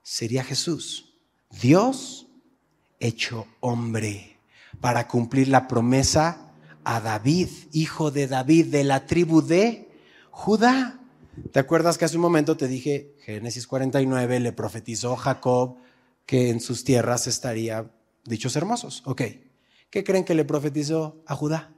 [0.08, 1.13] sería Jesús,
[1.62, 2.28] Dios
[2.97, 4.38] hecho hombre,
[4.80, 6.54] para cumplir la promesa
[6.86, 9.91] a David, hijo de David, de la tribu de
[10.32, 11.02] Judá.
[11.52, 15.76] ¿Te acuerdas que hace un momento te dije, Génesis 49, le profetizó Jacob
[16.28, 17.92] que en sus tierras estaría
[18.26, 19.02] dichos hermosos?
[19.06, 19.24] Ok,
[19.90, 21.74] ¿qué creen que le profetizó a Judá?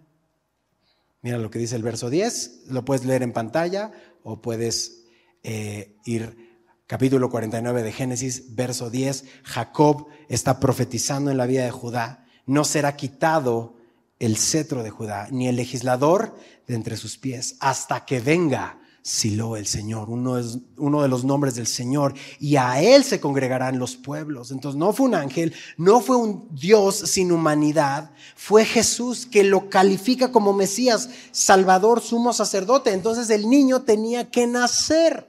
[1.21, 3.91] Mira lo que dice el verso 10, lo puedes leer en pantalla
[4.23, 5.05] o puedes
[5.43, 6.49] eh, ir
[6.87, 12.63] capítulo 49 de Génesis, verso 10, Jacob está profetizando en la vida de Judá, no
[12.63, 13.77] será quitado
[14.17, 16.35] el cetro de Judá, ni el legislador
[16.65, 21.23] de entre sus pies, hasta que venga Silo el Señor, uno, es, uno de los
[21.23, 24.51] nombres del Señor, y a Él se congregarán los pueblos.
[24.51, 29.69] Entonces no fue un ángel, no fue un Dios sin humanidad, fue Jesús que lo
[29.69, 32.91] califica como Mesías, Salvador, sumo sacerdote.
[32.91, 35.27] Entonces el niño tenía que nacer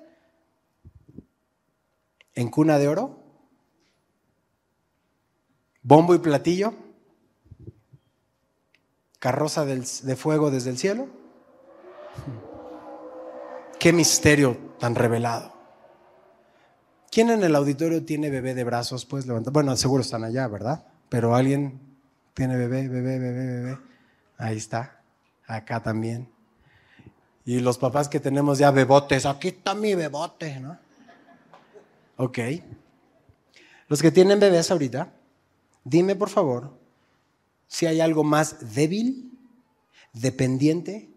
[2.35, 3.23] en cuna de oro,
[5.83, 6.75] bombo y platillo,
[9.21, 11.21] carroza de fuego desde el cielo.
[13.81, 15.55] Qué misterio tan revelado.
[17.11, 19.07] ¿Quién en el auditorio tiene bebé de brazos?
[19.07, 19.51] Pues levanta.
[19.51, 20.87] Bueno, seguro están allá, ¿verdad?
[21.09, 21.81] Pero alguien
[22.35, 23.79] tiene bebé, bebé, bebé, bebé.
[24.37, 25.01] Ahí está.
[25.47, 26.29] Acá también.
[27.47, 30.79] Y los papás que tenemos ya bebotes, aquí está mi bebote, ¿no?
[32.19, 32.39] Ok.
[33.89, 35.11] Los que tienen bebés ahorita,
[35.85, 36.79] dime por favor
[37.67, 39.33] si hay algo más débil,
[40.13, 41.09] dependiente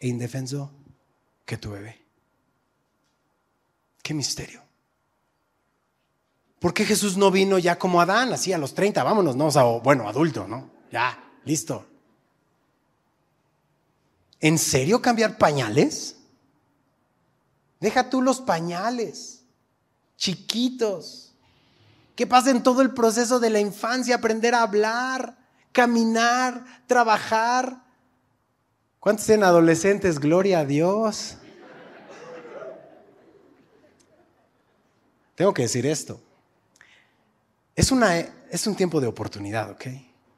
[0.00, 0.72] e indefenso
[1.44, 1.99] que tu bebé.
[4.10, 4.60] Qué misterio.
[6.58, 9.04] ¿Por qué Jesús no vino ya como Adán, así a los 30?
[9.04, 9.46] Vámonos, ¿no?
[9.46, 10.68] O bueno, adulto, ¿no?
[10.90, 11.86] Ya, listo.
[14.40, 16.16] ¿En serio cambiar pañales?
[17.78, 19.44] Deja tú los pañales
[20.16, 21.32] chiquitos,
[22.16, 25.38] que pasen todo el proceso de la infancia, aprender a hablar,
[25.70, 27.84] caminar, trabajar.
[28.98, 30.18] ¿Cuántos en adolescentes?
[30.18, 31.36] Gloria a Dios.
[35.40, 36.20] Tengo que decir esto.
[37.74, 39.86] Es, una, es un tiempo de oportunidad, ¿ok?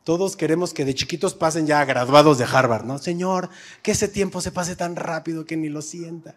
[0.04, 2.98] Todos queremos que de chiquitos pasen ya graduados de Harvard, ¿no?
[2.98, 3.50] Señor,
[3.82, 6.36] que ese tiempo se pase tan rápido que ni lo sienta.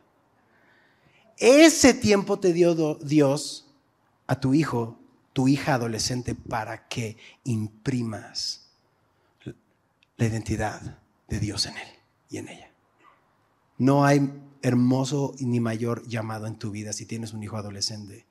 [1.37, 3.67] Ese tiempo te dio Dios
[4.25, 4.97] a tu hijo,
[5.31, 8.71] tu hija adolescente, para que imprimas
[10.17, 10.97] la identidad
[11.27, 11.89] de Dios en él
[12.31, 12.71] y en ella.
[13.77, 14.27] No hay
[14.63, 18.25] hermoso ni mayor llamado en tu vida si tienes un hijo adolescente.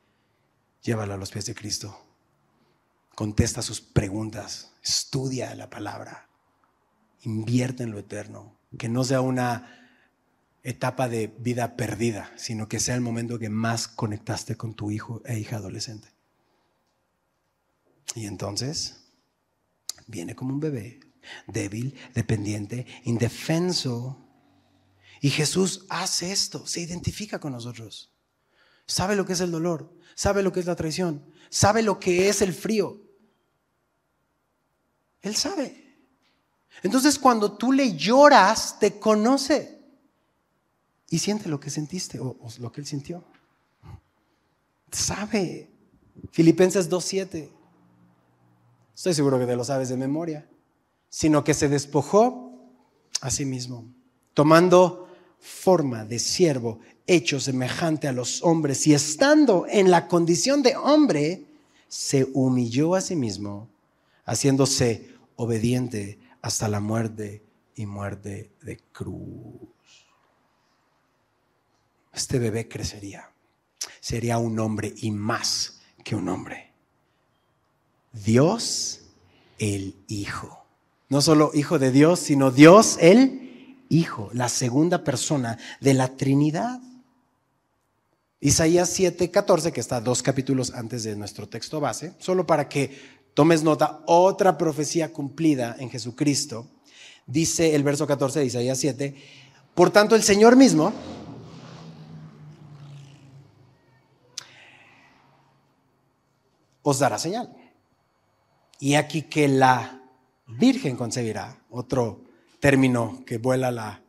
[0.84, 1.98] Llévalo a los pies de Cristo.
[3.14, 4.72] Contesta sus preguntas.
[4.82, 6.28] Estudia la palabra.
[7.22, 8.58] Invierte en lo eterno.
[8.78, 9.80] Que no sea una
[10.62, 15.22] etapa de vida perdida, sino que sea el momento que más conectaste con tu hijo
[15.24, 16.08] e hija adolescente.
[18.14, 19.04] Y entonces
[20.06, 21.00] viene como un bebé,
[21.46, 24.18] débil, dependiente, indefenso.
[25.22, 28.12] Y Jesús hace esto, se identifica con nosotros.
[28.86, 32.28] Sabe lo que es el dolor, sabe lo que es la traición, sabe lo que
[32.28, 33.00] es el frío.
[35.22, 35.84] Él sabe.
[36.82, 39.80] Entonces cuando tú le lloras, te conoce
[41.10, 43.24] y siente lo que sentiste o, lo que él sintió.
[44.90, 45.70] Sabe.
[46.30, 47.48] Filipenses 2.7.
[48.94, 50.48] Estoy seguro que te lo sabes de memoria.
[51.08, 52.58] Sino que se despojó
[53.20, 53.86] a sí mismo,
[54.34, 55.03] tomando
[55.44, 61.44] forma de siervo, hecho semejante a los hombres, y estando en la condición de hombre,
[61.86, 63.68] se humilló a sí mismo,
[64.24, 67.42] haciéndose obediente hasta la muerte
[67.76, 69.68] y muerte de cruz.
[72.12, 73.30] Este bebé crecería,
[74.00, 76.72] sería un hombre y más que un hombre.
[78.12, 79.02] Dios
[79.58, 80.64] el Hijo.
[81.10, 83.43] No solo Hijo de Dios, sino Dios el
[83.94, 86.80] Hijo, la segunda persona de la Trinidad.
[88.40, 92.90] Isaías 7:14, que está dos capítulos antes de nuestro texto base, solo para que
[93.34, 96.66] tomes nota, otra profecía cumplida en Jesucristo,
[97.24, 99.14] dice el verso 14 de Isaías 7,
[99.76, 100.92] por tanto el Señor mismo
[106.82, 107.54] os dará señal.
[108.80, 110.00] Y aquí que la
[110.48, 112.23] Virgen concebirá, otro
[112.64, 114.02] término que vuela la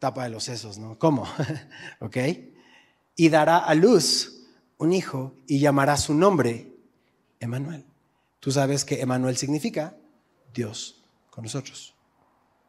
[0.00, 0.98] tapa de los sesos, ¿no?
[0.98, 1.24] ¿Cómo?
[2.00, 2.16] ¿Ok?
[3.14, 6.72] Y dará a luz un hijo y llamará su nombre
[7.38, 7.84] Emanuel.
[8.40, 9.96] Tú sabes que Emanuel significa
[10.52, 11.94] Dios con nosotros.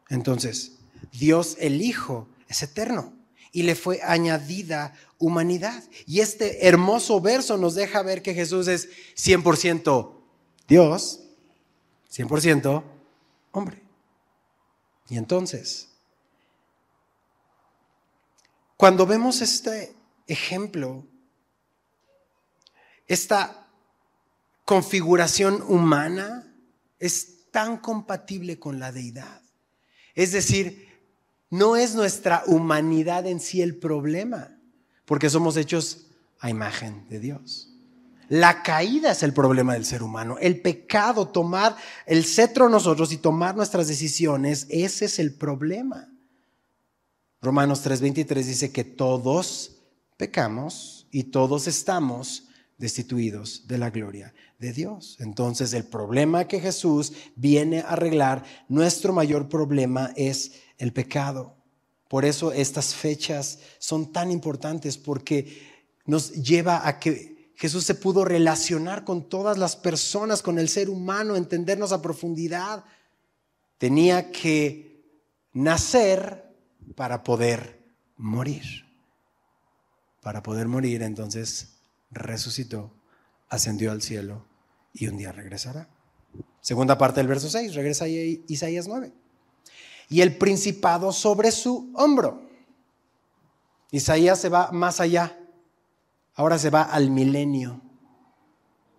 [0.10, 0.78] Entonces,
[1.12, 3.12] Dios el Hijo es eterno
[3.52, 5.84] y le fue añadida humanidad.
[6.06, 10.14] Y este hermoso verso nos deja ver que Jesús es 100%
[10.68, 11.22] Dios,
[12.12, 12.84] 100%
[13.52, 13.85] hombre.
[15.08, 15.90] Y entonces,
[18.78, 19.96] cuando vemos este
[20.28, 21.06] ejemplo,
[23.08, 23.68] esta
[24.66, 26.52] configuración humana
[27.00, 29.42] es tan compatible con la deidad.
[30.16, 30.90] Es decir,
[31.50, 34.58] no es nuestra humanidad en sí el problema,
[35.06, 36.08] porque somos hechos
[36.40, 37.75] a imagen de Dios.
[38.30, 40.38] La caída es el problema del ser humano.
[40.40, 46.10] El pecado, tomar el cetro nosotros y tomar nuestras decisiones, ese es el problema.
[47.42, 49.78] Romanos 3:23 dice que todos
[50.18, 52.48] pecamos y todos estamos
[52.78, 55.18] destituidos de la gloria de Dios.
[55.20, 61.56] Entonces el problema que Jesús viene a arreglar, nuestro mayor problema es el pecado.
[62.08, 65.62] Por eso estas fechas son tan importantes porque
[66.06, 70.90] nos lleva a que Jesús se pudo relacionar con todas las personas, con el ser
[70.90, 72.84] humano, entendernos a profundidad.
[73.78, 75.04] Tenía que
[75.54, 76.54] nacer
[76.96, 77.82] para poder
[78.18, 78.86] morir.
[80.22, 81.78] Para poder morir, entonces
[82.12, 82.92] resucitó,
[83.50, 84.46] ascendió al cielo
[84.94, 85.88] y un día regresará.
[86.62, 89.14] Segunda parte del verso 6, regresa Isaías 9
[90.10, 92.44] y el principado sobre su hombro.
[93.92, 95.38] Isaías se va más allá,
[96.36, 97.82] ahora se va al milenio,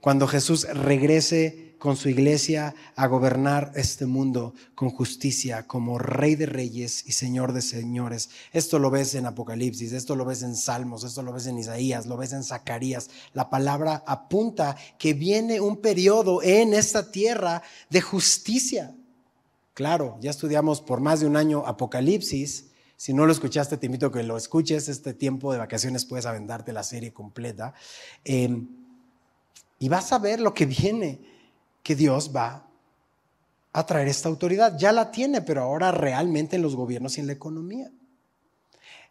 [0.01, 6.47] cuando Jesús regrese con su iglesia a gobernar este mundo con justicia como rey de
[6.47, 8.30] reyes y señor de señores.
[8.53, 12.07] Esto lo ves en Apocalipsis, esto lo ves en Salmos, esto lo ves en Isaías,
[12.07, 13.11] lo ves en Zacarías.
[13.34, 18.95] La palabra apunta que viene un periodo en esta tierra de justicia.
[19.74, 22.70] Claro, ya estudiamos por más de un año Apocalipsis.
[22.97, 24.88] Si no lo escuchaste, te invito a que lo escuches.
[24.88, 27.74] Este tiempo de vacaciones puedes aventarte la serie completa.
[28.24, 28.66] Em,
[29.78, 31.20] y vas a ver lo que viene,
[31.82, 32.66] que Dios va
[33.72, 34.78] a traer esta autoridad.
[34.78, 37.90] Ya la tiene, pero ahora realmente en los gobiernos y en la economía.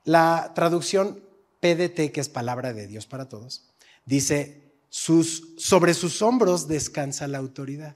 [0.03, 1.21] La traducción
[1.59, 3.69] PDT, que es palabra de Dios para todos,
[4.05, 7.95] dice, sobre sus hombros descansa la autoridad.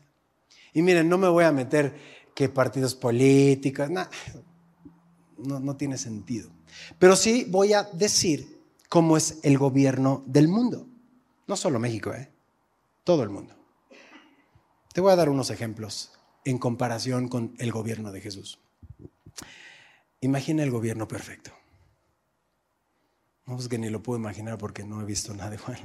[0.73, 1.95] Y miren, no me voy a meter
[2.35, 3.89] que partidos políticos,
[5.43, 6.49] no, no tiene sentido.
[6.97, 8.59] Pero sí voy a decir
[8.89, 10.87] cómo es el gobierno del mundo.
[11.47, 12.31] No solo México, ¿eh?
[13.03, 13.55] todo el mundo.
[14.93, 16.11] Te voy a dar unos ejemplos
[16.45, 18.59] en comparación con el gobierno de Jesús.
[20.21, 21.51] Imagina el gobierno perfecto.
[23.45, 25.79] No, es que ni lo puedo imaginar porque no he visto nada igual.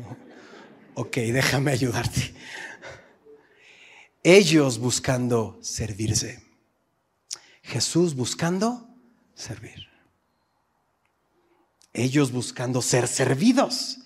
[0.97, 2.35] Ok, déjame ayudarte.
[4.23, 6.43] Ellos buscando servirse.
[7.63, 8.94] Jesús buscando
[9.35, 9.89] servir.
[11.93, 13.99] Ellos buscando ser servidos.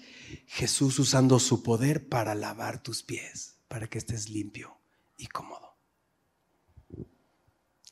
[0.47, 4.79] Jesús usando su poder para lavar tus pies, para que estés limpio
[5.17, 5.77] y cómodo.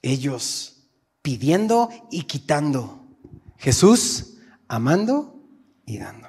[0.03, 0.77] Ellos
[1.23, 3.09] pidiendo y quitando.
[3.57, 4.35] Jesús
[4.69, 5.43] amando
[5.87, 6.29] y dando.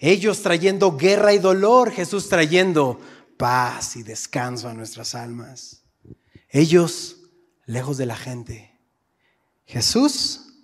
[0.00, 3.00] Ellos trayendo guerra y dolor, Jesús trayendo
[3.36, 5.84] paz y descanso a nuestras almas.
[6.48, 7.16] Ellos
[7.66, 8.67] lejos de la gente.
[9.68, 10.54] Jesús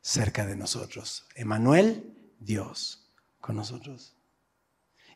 [0.00, 1.26] cerca de nosotros.
[1.34, 4.14] Emanuel, Dios con nosotros.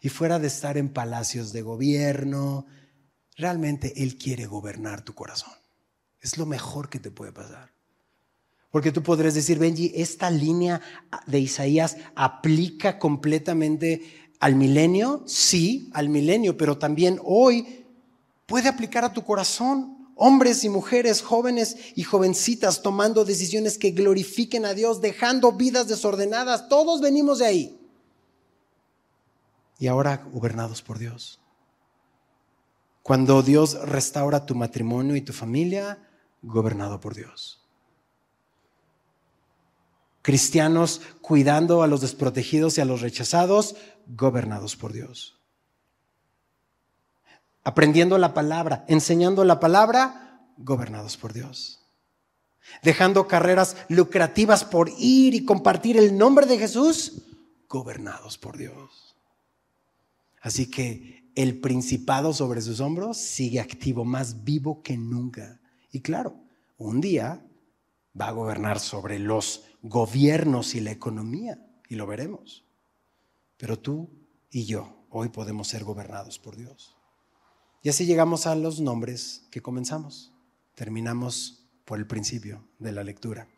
[0.01, 2.67] Y fuera de estar en palacios de gobierno,
[3.37, 5.55] realmente Él quiere gobernar tu corazón.
[6.21, 7.71] Es lo mejor que te puede pasar.
[8.71, 10.81] Porque tú podrías decir, Benji, esta línea
[11.27, 17.87] de Isaías aplica completamente al milenio, sí, al milenio, pero también hoy
[18.47, 19.98] puede aplicar a tu corazón.
[20.21, 26.69] Hombres y mujeres, jóvenes y jovencitas tomando decisiones que glorifiquen a Dios, dejando vidas desordenadas.
[26.69, 27.81] Todos venimos de ahí.
[29.79, 31.39] Y ahora gobernados por Dios.
[33.05, 36.11] Cuando Dios restaura tu matrimonio y tu familia,
[36.43, 37.65] gobernado por Dios.
[40.23, 43.77] Cristianos cuidando a los desprotegidos y a los rechazados,
[44.09, 45.38] gobernados por Dios.
[47.69, 51.85] Aprendiendo la palabra, enseñando la palabra, gobernados por Dios.
[52.83, 57.25] Dejando carreras lucrativas por ir y compartir el nombre de Jesús,
[57.69, 59.15] gobernados por Dios.
[60.41, 65.61] Así que el principado sobre sus hombros sigue activo, más vivo que nunca.
[65.93, 66.37] Y claro,
[66.79, 67.45] un día
[68.19, 72.65] va a gobernar sobre los gobiernos y la economía, y lo veremos.
[73.59, 74.09] Pero tú
[74.51, 76.98] y yo hoy podemos ser gobernados por Dios.
[77.83, 80.33] Y así llegamos a los nombres que comenzamos.
[80.75, 83.49] Terminamos por el principio de la lectura.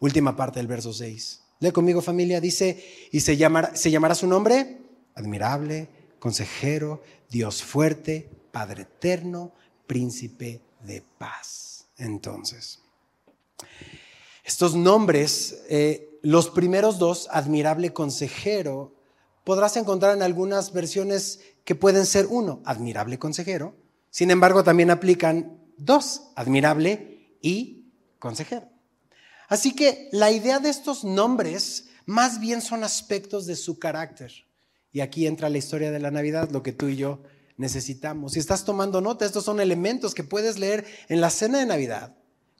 [0.00, 1.42] Última parte del verso 6.
[1.60, 4.80] Lee conmigo familia, dice, y se llamará, su nombre
[5.14, 5.88] admirable,
[6.18, 9.52] consejero, Dios fuerte, Padre eterno,
[9.86, 11.86] príncipe de paz.
[11.98, 12.80] Entonces,
[14.44, 18.92] estos nombres, eh, los primeros dos, admirable consejero,
[19.44, 23.74] podrás encontrar en algunas versiones que pueden ser uno, admirable consejero.
[24.10, 28.68] Sin embargo, también aplican dos, admirable y consejero.
[29.48, 34.32] Así que la idea de estos nombres más bien son aspectos de su carácter.
[34.92, 37.22] Y aquí entra la historia de la Navidad, lo que tú y yo
[37.56, 38.32] necesitamos.
[38.32, 42.14] Si estás tomando nota, estos son elementos que puedes leer en la cena de Navidad,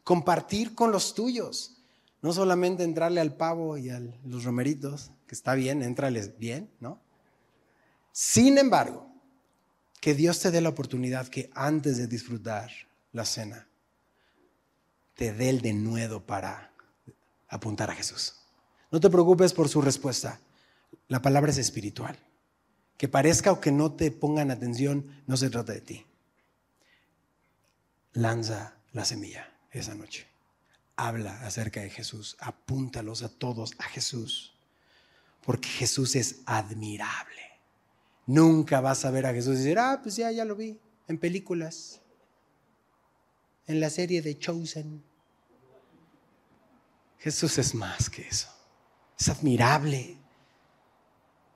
[0.04, 1.81] compartir con los tuyos.
[2.22, 7.00] No solamente entrarle al pavo y a los romeritos, que está bien, entrales bien, ¿no?
[8.12, 9.12] Sin embargo,
[10.00, 12.70] que Dios te dé la oportunidad que antes de disfrutar
[13.12, 13.68] la cena,
[15.14, 16.72] te dé el denuedo para
[17.48, 18.34] apuntar a Jesús.
[18.90, 20.40] No te preocupes por su respuesta.
[21.08, 22.18] La palabra es espiritual.
[22.96, 26.06] Que parezca o que no te pongan atención, no se trata de ti.
[28.12, 30.31] Lanza la semilla esa noche.
[30.97, 32.36] Habla acerca de Jesús.
[32.38, 34.55] Apúntalos a todos a Jesús.
[35.43, 37.43] Porque Jesús es admirable.
[38.26, 40.78] Nunca vas a ver a Jesús y decir, ah, pues ya, ya lo vi
[41.09, 42.01] en películas,
[43.66, 45.03] en la serie de Chosen.
[47.18, 48.49] Jesús es más que eso.
[49.18, 50.16] Es admirable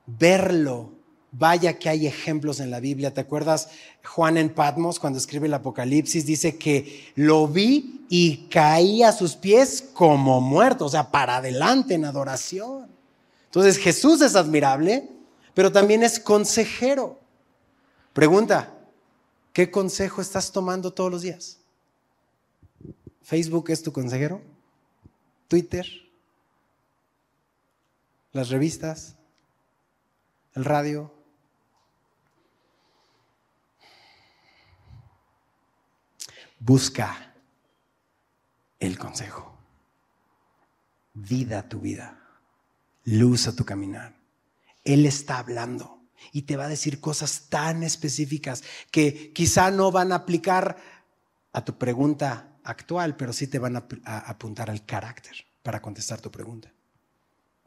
[0.06, 0.96] verlo
[1.38, 3.12] Vaya que hay ejemplos en la Biblia.
[3.12, 3.68] ¿Te acuerdas
[4.02, 6.24] Juan en Patmos cuando escribe el Apocalipsis?
[6.24, 11.94] Dice que lo vi y caí a sus pies como muerto, o sea, para adelante
[11.94, 12.88] en adoración.
[13.46, 15.10] Entonces Jesús es admirable,
[15.54, 17.18] pero también es consejero.
[18.12, 18.72] Pregunta,
[19.52, 21.58] ¿qué consejo estás tomando todos los días?
[23.22, 24.40] ¿Facebook es tu consejero?
[25.48, 25.86] ¿Twitter?
[28.32, 29.16] ¿Las revistas?
[30.54, 31.12] ¿El radio?
[36.58, 37.35] Busca
[38.80, 39.56] el consejo.
[41.14, 42.20] Vida a tu vida.
[43.04, 44.16] Luz a tu caminar.
[44.84, 45.96] Él está hablando
[46.32, 50.76] y te va a decir cosas tan específicas que quizá no van a aplicar
[51.52, 56.30] a tu pregunta actual, pero sí te van a, apuntar al carácter para contestar tu
[56.30, 56.72] pregunta.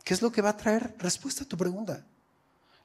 [0.04, 2.06] ¿Qué es lo que va a traer respuesta a tu pregunta?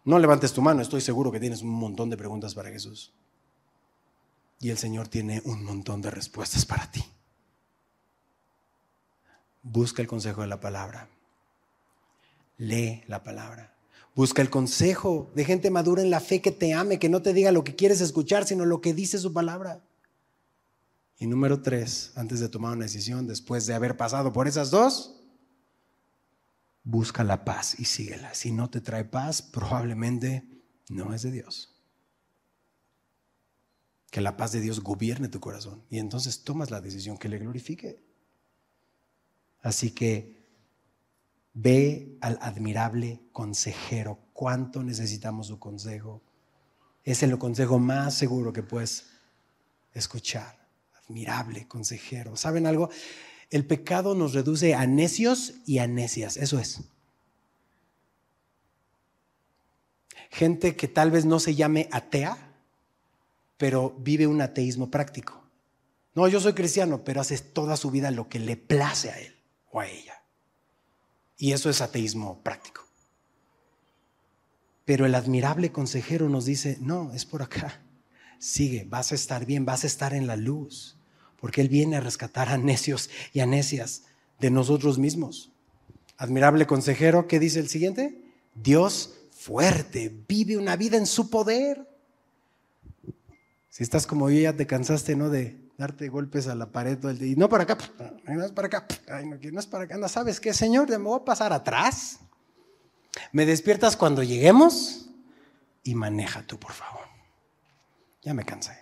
[0.04, 3.12] No levantes tu mano, estoy seguro que tienes un montón de preguntas para Jesús.
[4.60, 7.04] Y el Señor tiene un montón de respuestas para ti.
[9.64, 11.08] Busca el consejo de la palabra.
[12.58, 13.74] Lee la palabra.
[14.14, 17.32] Busca el consejo de gente madura en la fe que te ame, que no te
[17.32, 19.82] diga lo que quieres escuchar, sino lo que dice su palabra.
[21.18, 25.20] Y número tres, antes de tomar una decisión, después de haber pasado por esas dos,
[26.84, 28.34] busca la paz y síguela.
[28.34, 30.44] Si no te trae paz, probablemente
[30.88, 31.74] no es de Dios.
[34.10, 37.38] Que la paz de Dios gobierne tu corazón y entonces tomas la decisión que le
[37.38, 38.03] glorifique.
[39.64, 40.34] Así que
[41.54, 44.18] Ve al admirable consejero.
[44.32, 46.20] ¿Cuánto necesitamos su consejo?
[47.04, 49.06] Es el consejo más seguro que puedes
[49.92, 50.58] escuchar.
[51.04, 52.36] Admirable consejero.
[52.36, 52.90] ¿Saben algo?
[53.50, 56.36] El pecado nos reduce a necios y a necias.
[56.36, 56.80] Eso es.
[60.30, 62.36] Gente que tal vez no se llame atea,
[63.56, 65.40] pero vive un ateísmo práctico.
[66.16, 69.33] No, yo soy cristiano, pero hace toda su vida lo que le place a él
[69.74, 70.14] o a ella.
[71.36, 72.82] Y eso es ateísmo práctico.
[74.84, 77.82] Pero el admirable consejero nos dice, no, es por acá.
[78.38, 80.96] Sigue, vas a estar bien, vas a estar en la luz.
[81.40, 84.04] Porque Él viene a rescatar a necios y a necias
[84.38, 85.50] de nosotros mismos.
[86.18, 88.22] Admirable consejero, ¿qué dice el siguiente?
[88.54, 91.88] Dios fuerte, vive una vida en su poder.
[93.70, 95.30] Si estás como yo, ya te cansaste, ¿no?
[95.30, 97.32] De darte golpes a la pared todo el día.
[97.32, 97.76] Y no para acá,
[98.26, 98.86] no es para acá,
[99.24, 99.96] no, es para acá.
[99.96, 102.20] No sabes qué, Señor, me voy a pasar atrás.
[103.32, 105.10] Me despiertas cuando lleguemos
[105.82, 107.06] y maneja tú, por favor.
[108.22, 108.76] Ya me cansé.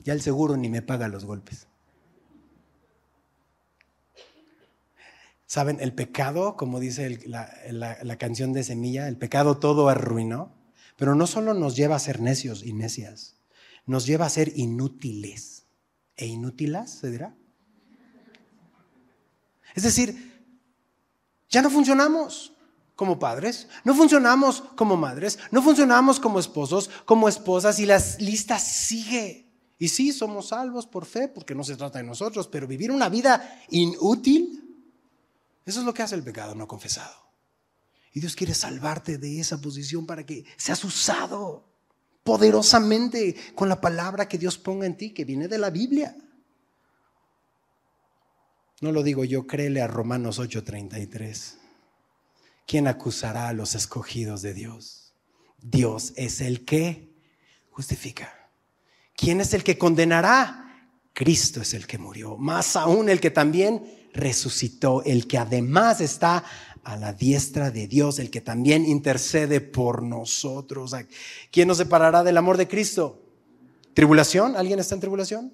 [0.00, 1.66] Ya el seguro ni me paga los golpes.
[5.46, 10.54] Saben, el pecado, como dice la, la canción de Semilla, el pecado todo arruinó,
[10.96, 13.36] pero no solo nos lleva a ser necios y necias,
[13.84, 15.59] nos lleva a ser inútiles
[16.20, 17.34] e inútilas, se dirá.
[19.74, 20.44] Es decir,
[21.48, 22.52] ya no funcionamos
[22.94, 28.58] como padres, no funcionamos como madres, no funcionamos como esposos, como esposas y la lista
[28.58, 29.48] sigue.
[29.78, 33.08] Y sí, somos salvos por fe, porque no se trata de nosotros, pero vivir una
[33.08, 34.84] vida inútil,
[35.64, 37.16] eso es lo que hace el pecado no confesado.
[38.12, 41.69] Y Dios quiere salvarte de esa posición para que seas usado
[42.22, 46.16] poderosamente con la palabra que Dios ponga en ti, que viene de la Biblia.
[48.80, 51.58] No lo digo yo, créele a Romanos 8:33.
[52.66, 55.12] ¿Quién acusará a los escogidos de Dios?
[55.60, 57.14] Dios es el que
[57.70, 58.50] justifica.
[59.14, 60.88] ¿Quién es el que condenará?
[61.12, 66.44] Cristo es el que murió, más aún el que también resucitó, el que además está
[66.84, 70.94] a la diestra de Dios, el que también intercede por nosotros.
[71.50, 73.20] ¿Quién nos separará del amor de Cristo?
[73.94, 74.56] ¿Tribulación?
[74.56, 75.52] ¿Alguien está en tribulación?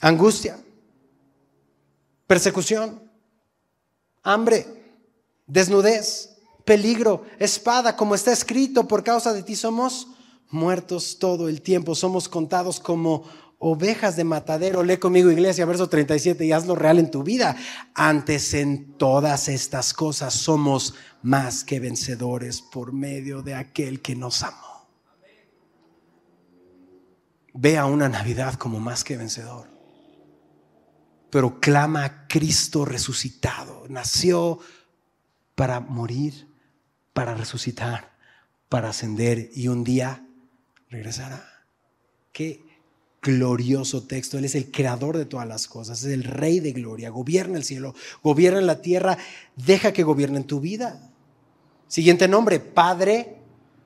[0.00, 0.58] ¿Angustia?
[2.26, 3.02] ¿Persecución?
[4.22, 4.66] ¿Hambre?
[5.46, 6.36] ¿Desnudez?
[6.64, 7.24] ¿Peligro?
[7.38, 7.96] ¿Espada?
[7.96, 10.06] Como está escrito, por causa de ti somos
[10.50, 13.24] muertos todo el tiempo, somos contados como
[13.60, 14.82] ovejas de matadero.
[14.82, 17.56] Lee conmigo, iglesia, verso 37, y hazlo real en tu vida.
[17.94, 24.42] Antes en todas estas cosas somos más que vencedores por medio de aquel que nos
[24.42, 24.88] amó.
[27.52, 29.68] Ve a una Navidad como más que vencedor.
[31.28, 33.84] Pero clama a Cristo resucitado.
[33.88, 34.58] Nació
[35.54, 36.48] para morir,
[37.12, 38.16] para resucitar,
[38.70, 40.26] para ascender y un día
[40.88, 41.44] regresará.
[42.32, 42.69] ¿Qué?
[43.22, 44.38] Glorioso texto.
[44.38, 47.64] Él es el creador de todas las cosas, es el rey de gloria, gobierna el
[47.64, 49.18] cielo, gobierna la tierra,
[49.56, 51.10] deja que gobierne en tu vida.
[51.88, 53.36] Siguiente nombre, Padre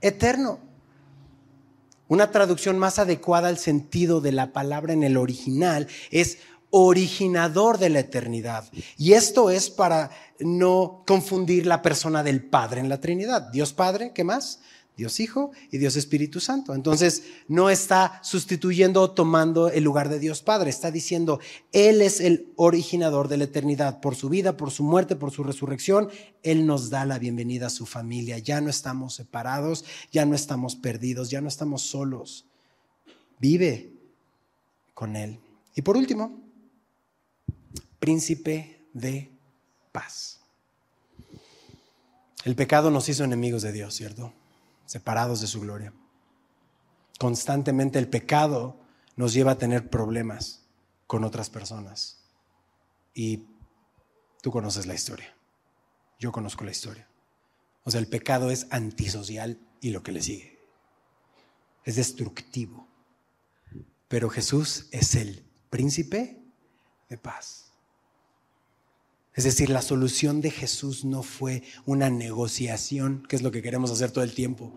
[0.00, 0.58] eterno.
[2.06, 6.38] Una traducción más adecuada al sentido de la palabra en el original es
[6.70, 8.64] originador de la eternidad.
[8.98, 10.10] Y esto es para
[10.40, 13.42] no confundir la persona del Padre en la Trinidad.
[13.52, 14.60] Dios Padre, ¿qué más?
[14.96, 16.74] Dios Hijo y Dios Espíritu Santo.
[16.74, 21.40] Entonces no está sustituyendo o tomando el lugar de Dios Padre, está diciendo,
[21.72, 24.00] Él es el originador de la eternidad.
[24.00, 26.10] Por su vida, por su muerte, por su resurrección,
[26.42, 28.38] Él nos da la bienvenida a su familia.
[28.38, 32.46] Ya no estamos separados, ya no estamos perdidos, ya no estamos solos.
[33.40, 33.92] Vive
[34.94, 35.40] con Él.
[35.74, 36.40] Y por último,
[37.98, 39.32] príncipe de
[39.90, 40.40] paz.
[42.44, 44.32] El pecado nos hizo enemigos de Dios, ¿cierto?
[44.86, 45.92] Separados de su gloria.
[47.18, 48.80] Constantemente el pecado
[49.16, 50.66] nos lleva a tener problemas
[51.06, 52.18] con otras personas.
[53.14, 53.46] Y
[54.42, 55.34] tú conoces la historia.
[56.18, 57.08] Yo conozco la historia.
[57.84, 60.58] O sea, el pecado es antisocial y lo que le sigue.
[61.84, 62.88] Es destructivo.
[64.08, 66.42] Pero Jesús es el príncipe
[67.08, 67.63] de paz.
[69.34, 73.90] Es decir, la solución de Jesús no fue una negociación, que es lo que queremos
[73.90, 74.72] hacer todo el tiempo.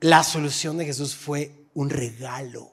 [0.00, 2.72] la solución de Jesús fue un regalo.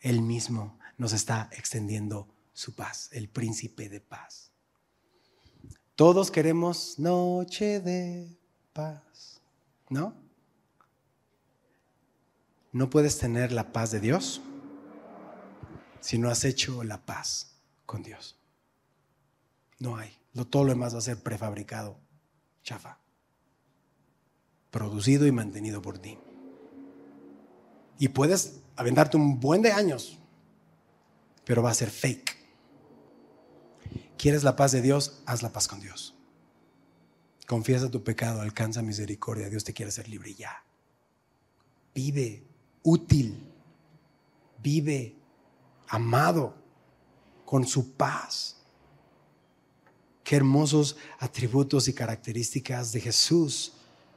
[0.00, 4.50] Él mismo nos está extendiendo su paz, el príncipe de paz.
[5.96, 8.38] Todos queremos noche de
[8.74, 9.40] paz,
[9.88, 10.14] ¿no?
[12.72, 14.42] No puedes tener la paz de Dios
[16.00, 18.36] si no has hecho la paz con Dios.
[19.78, 20.16] No hay.
[20.50, 21.98] todo lo demás va a ser prefabricado,
[22.62, 22.98] chafa,
[24.70, 26.18] producido y mantenido por ti.
[27.98, 30.18] Y puedes aventarte un buen de años,
[31.44, 32.36] pero va a ser fake.
[34.16, 35.22] ¿Quieres la paz de Dios?
[35.26, 36.14] Haz la paz con Dios.
[37.46, 39.50] Confiesa tu pecado, alcanza misericordia.
[39.50, 40.64] Dios te quiere hacer libre ya.
[41.94, 42.44] Vive
[42.82, 43.50] útil.
[44.62, 45.19] Vive
[45.90, 46.54] amado
[47.44, 48.56] con su paz.
[50.22, 53.72] Qué hermosos atributos y características de Jesús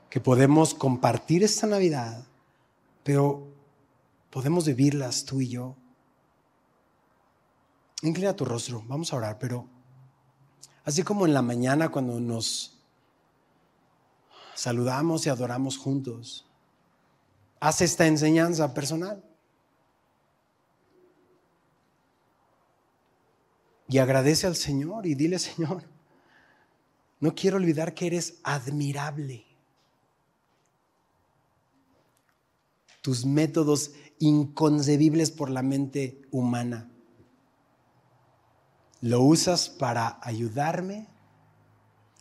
[0.10, 2.24] que podemos compartir esta Navidad,
[3.04, 3.48] pero
[4.30, 5.76] podemos vivirlas tú y yo.
[8.04, 9.68] Inclina tu rostro, vamos a orar, pero
[10.86, 12.78] así como en la mañana cuando nos
[14.54, 16.46] saludamos y adoramos juntos,
[17.60, 19.24] haz esta enseñanza personal.
[23.88, 25.84] Y agradece al Señor y dile, Señor,
[27.20, 29.46] no quiero olvidar que eres admirable.
[33.02, 36.90] Tus métodos inconcebibles por la mente humana.
[39.02, 41.08] Lo usas para ayudarme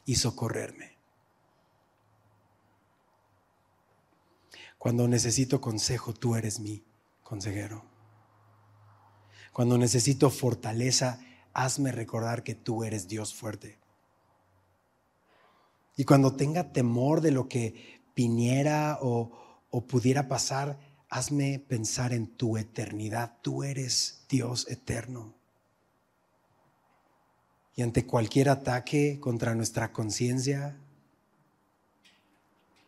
[0.04, 0.98] y socorrerme.
[4.78, 6.82] Cuando necesito consejo, tú eres mi
[7.22, 7.84] consejero.
[9.52, 11.20] Cuando necesito fortaleza,
[11.54, 13.78] hazme recordar que tú eres Dios fuerte.
[15.96, 19.30] Y cuando tenga temor de lo que viniera o,
[19.86, 20.78] pudiera pasar,
[21.08, 23.38] hazme pensar en tu eternidad.
[23.42, 25.34] Tú eres Dios eterno.
[27.74, 30.76] Y ante cualquier ataque contra nuestra conciencia,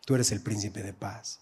[0.05, 1.39] tú eres el príncipe de paz.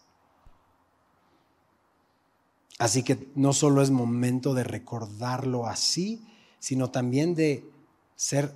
[2.80, 6.26] Así que no solo es momento de recordarlo así,
[6.64, 7.70] sino también de
[8.16, 8.56] ser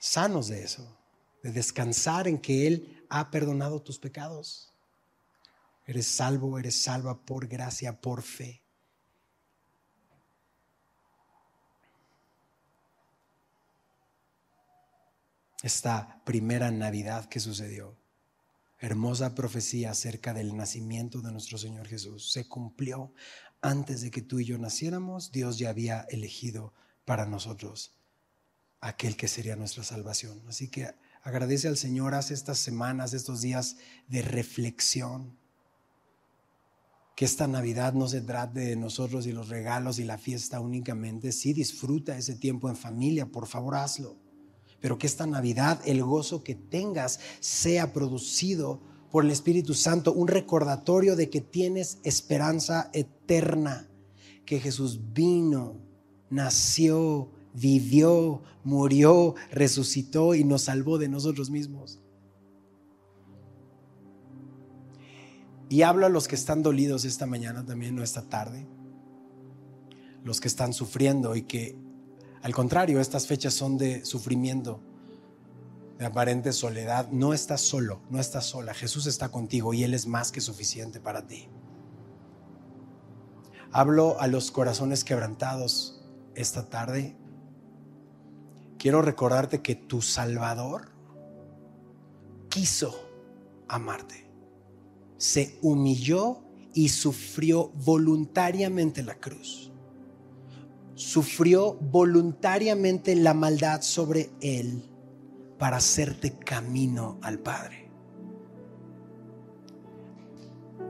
[0.00, 0.98] sanos de eso,
[1.44, 4.72] de descansar en que Él ha perdonado tus pecados.
[5.86, 8.64] Eres salvo, eres salva por gracia, por fe.
[15.62, 17.96] Esta primera Navidad que sucedió,
[18.80, 23.12] hermosa profecía acerca del nacimiento de nuestro Señor Jesús, se cumplió
[23.60, 25.30] antes de que tú y yo naciéramos.
[25.30, 26.72] Dios ya había elegido
[27.08, 27.94] para nosotros
[28.82, 30.42] aquel que sería nuestra salvación.
[30.46, 33.76] Así que agradece al Señor, hace estas semanas, estos días
[34.08, 35.34] de reflexión.
[37.16, 41.32] Que esta Navidad no se trate de nosotros y los regalos y la fiesta únicamente.
[41.32, 44.18] Sí, disfruta ese tiempo en familia, por favor hazlo.
[44.78, 50.28] Pero que esta Navidad, el gozo que tengas, sea producido por el Espíritu Santo, un
[50.28, 53.88] recordatorio de que tienes esperanza eterna,
[54.44, 55.87] que Jesús vino
[56.30, 62.00] nació, vivió, murió, resucitó y nos salvó de nosotros mismos.
[65.68, 68.66] Y hablo a los que están dolidos esta mañana también, no esta tarde,
[70.24, 71.78] los que están sufriendo y que,
[72.42, 74.80] al contrario, estas fechas son de sufrimiento,
[75.98, 77.10] de aparente soledad.
[77.10, 78.72] No estás solo, no estás sola.
[78.72, 81.48] Jesús está contigo y Él es más que suficiente para ti.
[83.70, 85.97] Hablo a los corazones quebrantados,
[86.38, 87.16] esta tarde,
[88.78, 90.92] quiero recordarte que tu Salvador
[92.48, 92.94] quiso
[93.66, 94.30] amarte.
[95.16, 99.72] Se humilló y sufrió voluntariamente la cruz.
[100.94, 104.88] Sufrió voluntariamente la maldad sobre él
[105.58, 107.90] para hacerte camino al Padre.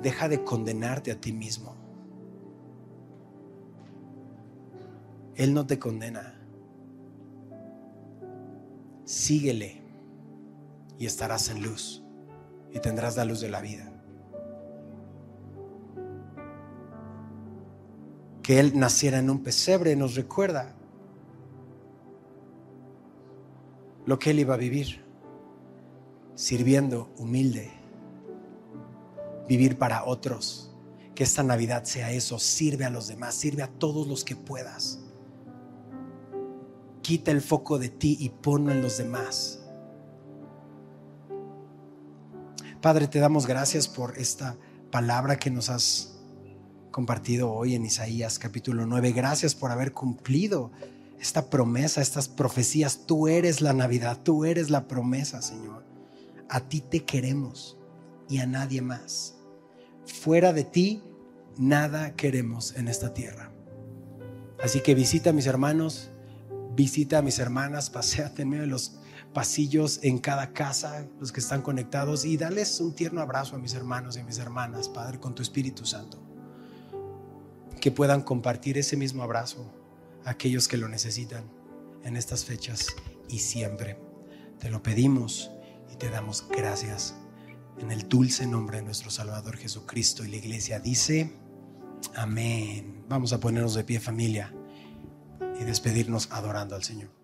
[0.03, 1.88] Deja de condenarte a ti mismo.
[5.39, 6.35] Él no te condena.
[9.05, 9.81] Síguele
[10.99, 12.03] y estarás en luz
[12.73, 13.93] y tendrás la luz de la vida.
[18.43, 20.75] Que Él naciera en un pesebre nos recuerda
[24.07, 25.05] lo que Él iba a vivir,
[26.35, 27.71] sirviendo humilde,
[29.49, 30.75] vivir para otros
[31.15, 34.98] que esta Navidad sea eso, sirve a los demás, sirve a todos los que puedas.
[37.09, 39.61] Quita el foco de ti y ponlo en los demás.
[42.83, 44.59] Padre, te damos gracias por esta
[44.91, 46.19] palabra que nos has
[46.91, 49.13] compartido hoy en Isaías capítulo 9.
[49.13, 50.71] Gracias por haber cumplido
[51.19, 53.07] esta promesa, estas profecías.
[53.07, 55.87] Tú eres la Navidad, tú eres la promesa, Señor.
[56.51, 57.79] A ti te queremos
[58.29, 59.39] y a nadie más.
[60.05, 61.03] Fuera de ti,
[61.57, 63.51] nada queremos en esta tierra.
[64.63, 66.11] Así que visita a mis hermanos,
[66.79, 69.01] visita a mis hermanas, paseate en medio de los
[69.35, 73.75] pasillos en cada casa, los que están conectados, y dales un tierno abrazo a mis
[73.75, 76.23] hermanos y a mis hermanas, Padre, con tu Espíritu Santo.
[77.81, 79.69] Que puedan compartir ese mismo abrazo
[80.25, 81.51] a aquellos que lo necesitan
[82.05, 82.95] en estas fechas
[83.29, 83.99] y siempre.
[84.61, 85.51] Te lo pedimos
[85.93, 87.17] y te damos gracias
[87.81, 90.25] en el dulce nombre de nuestro Salvador Jesucristo.
[90.25, 91.33] Y la iglesia dice,
[92.15, 93.05] amén.
[93.09, 94.55] Vamos a ponernos de pie familia
[95.59, 97.18] y despedirnos adorando al Señor.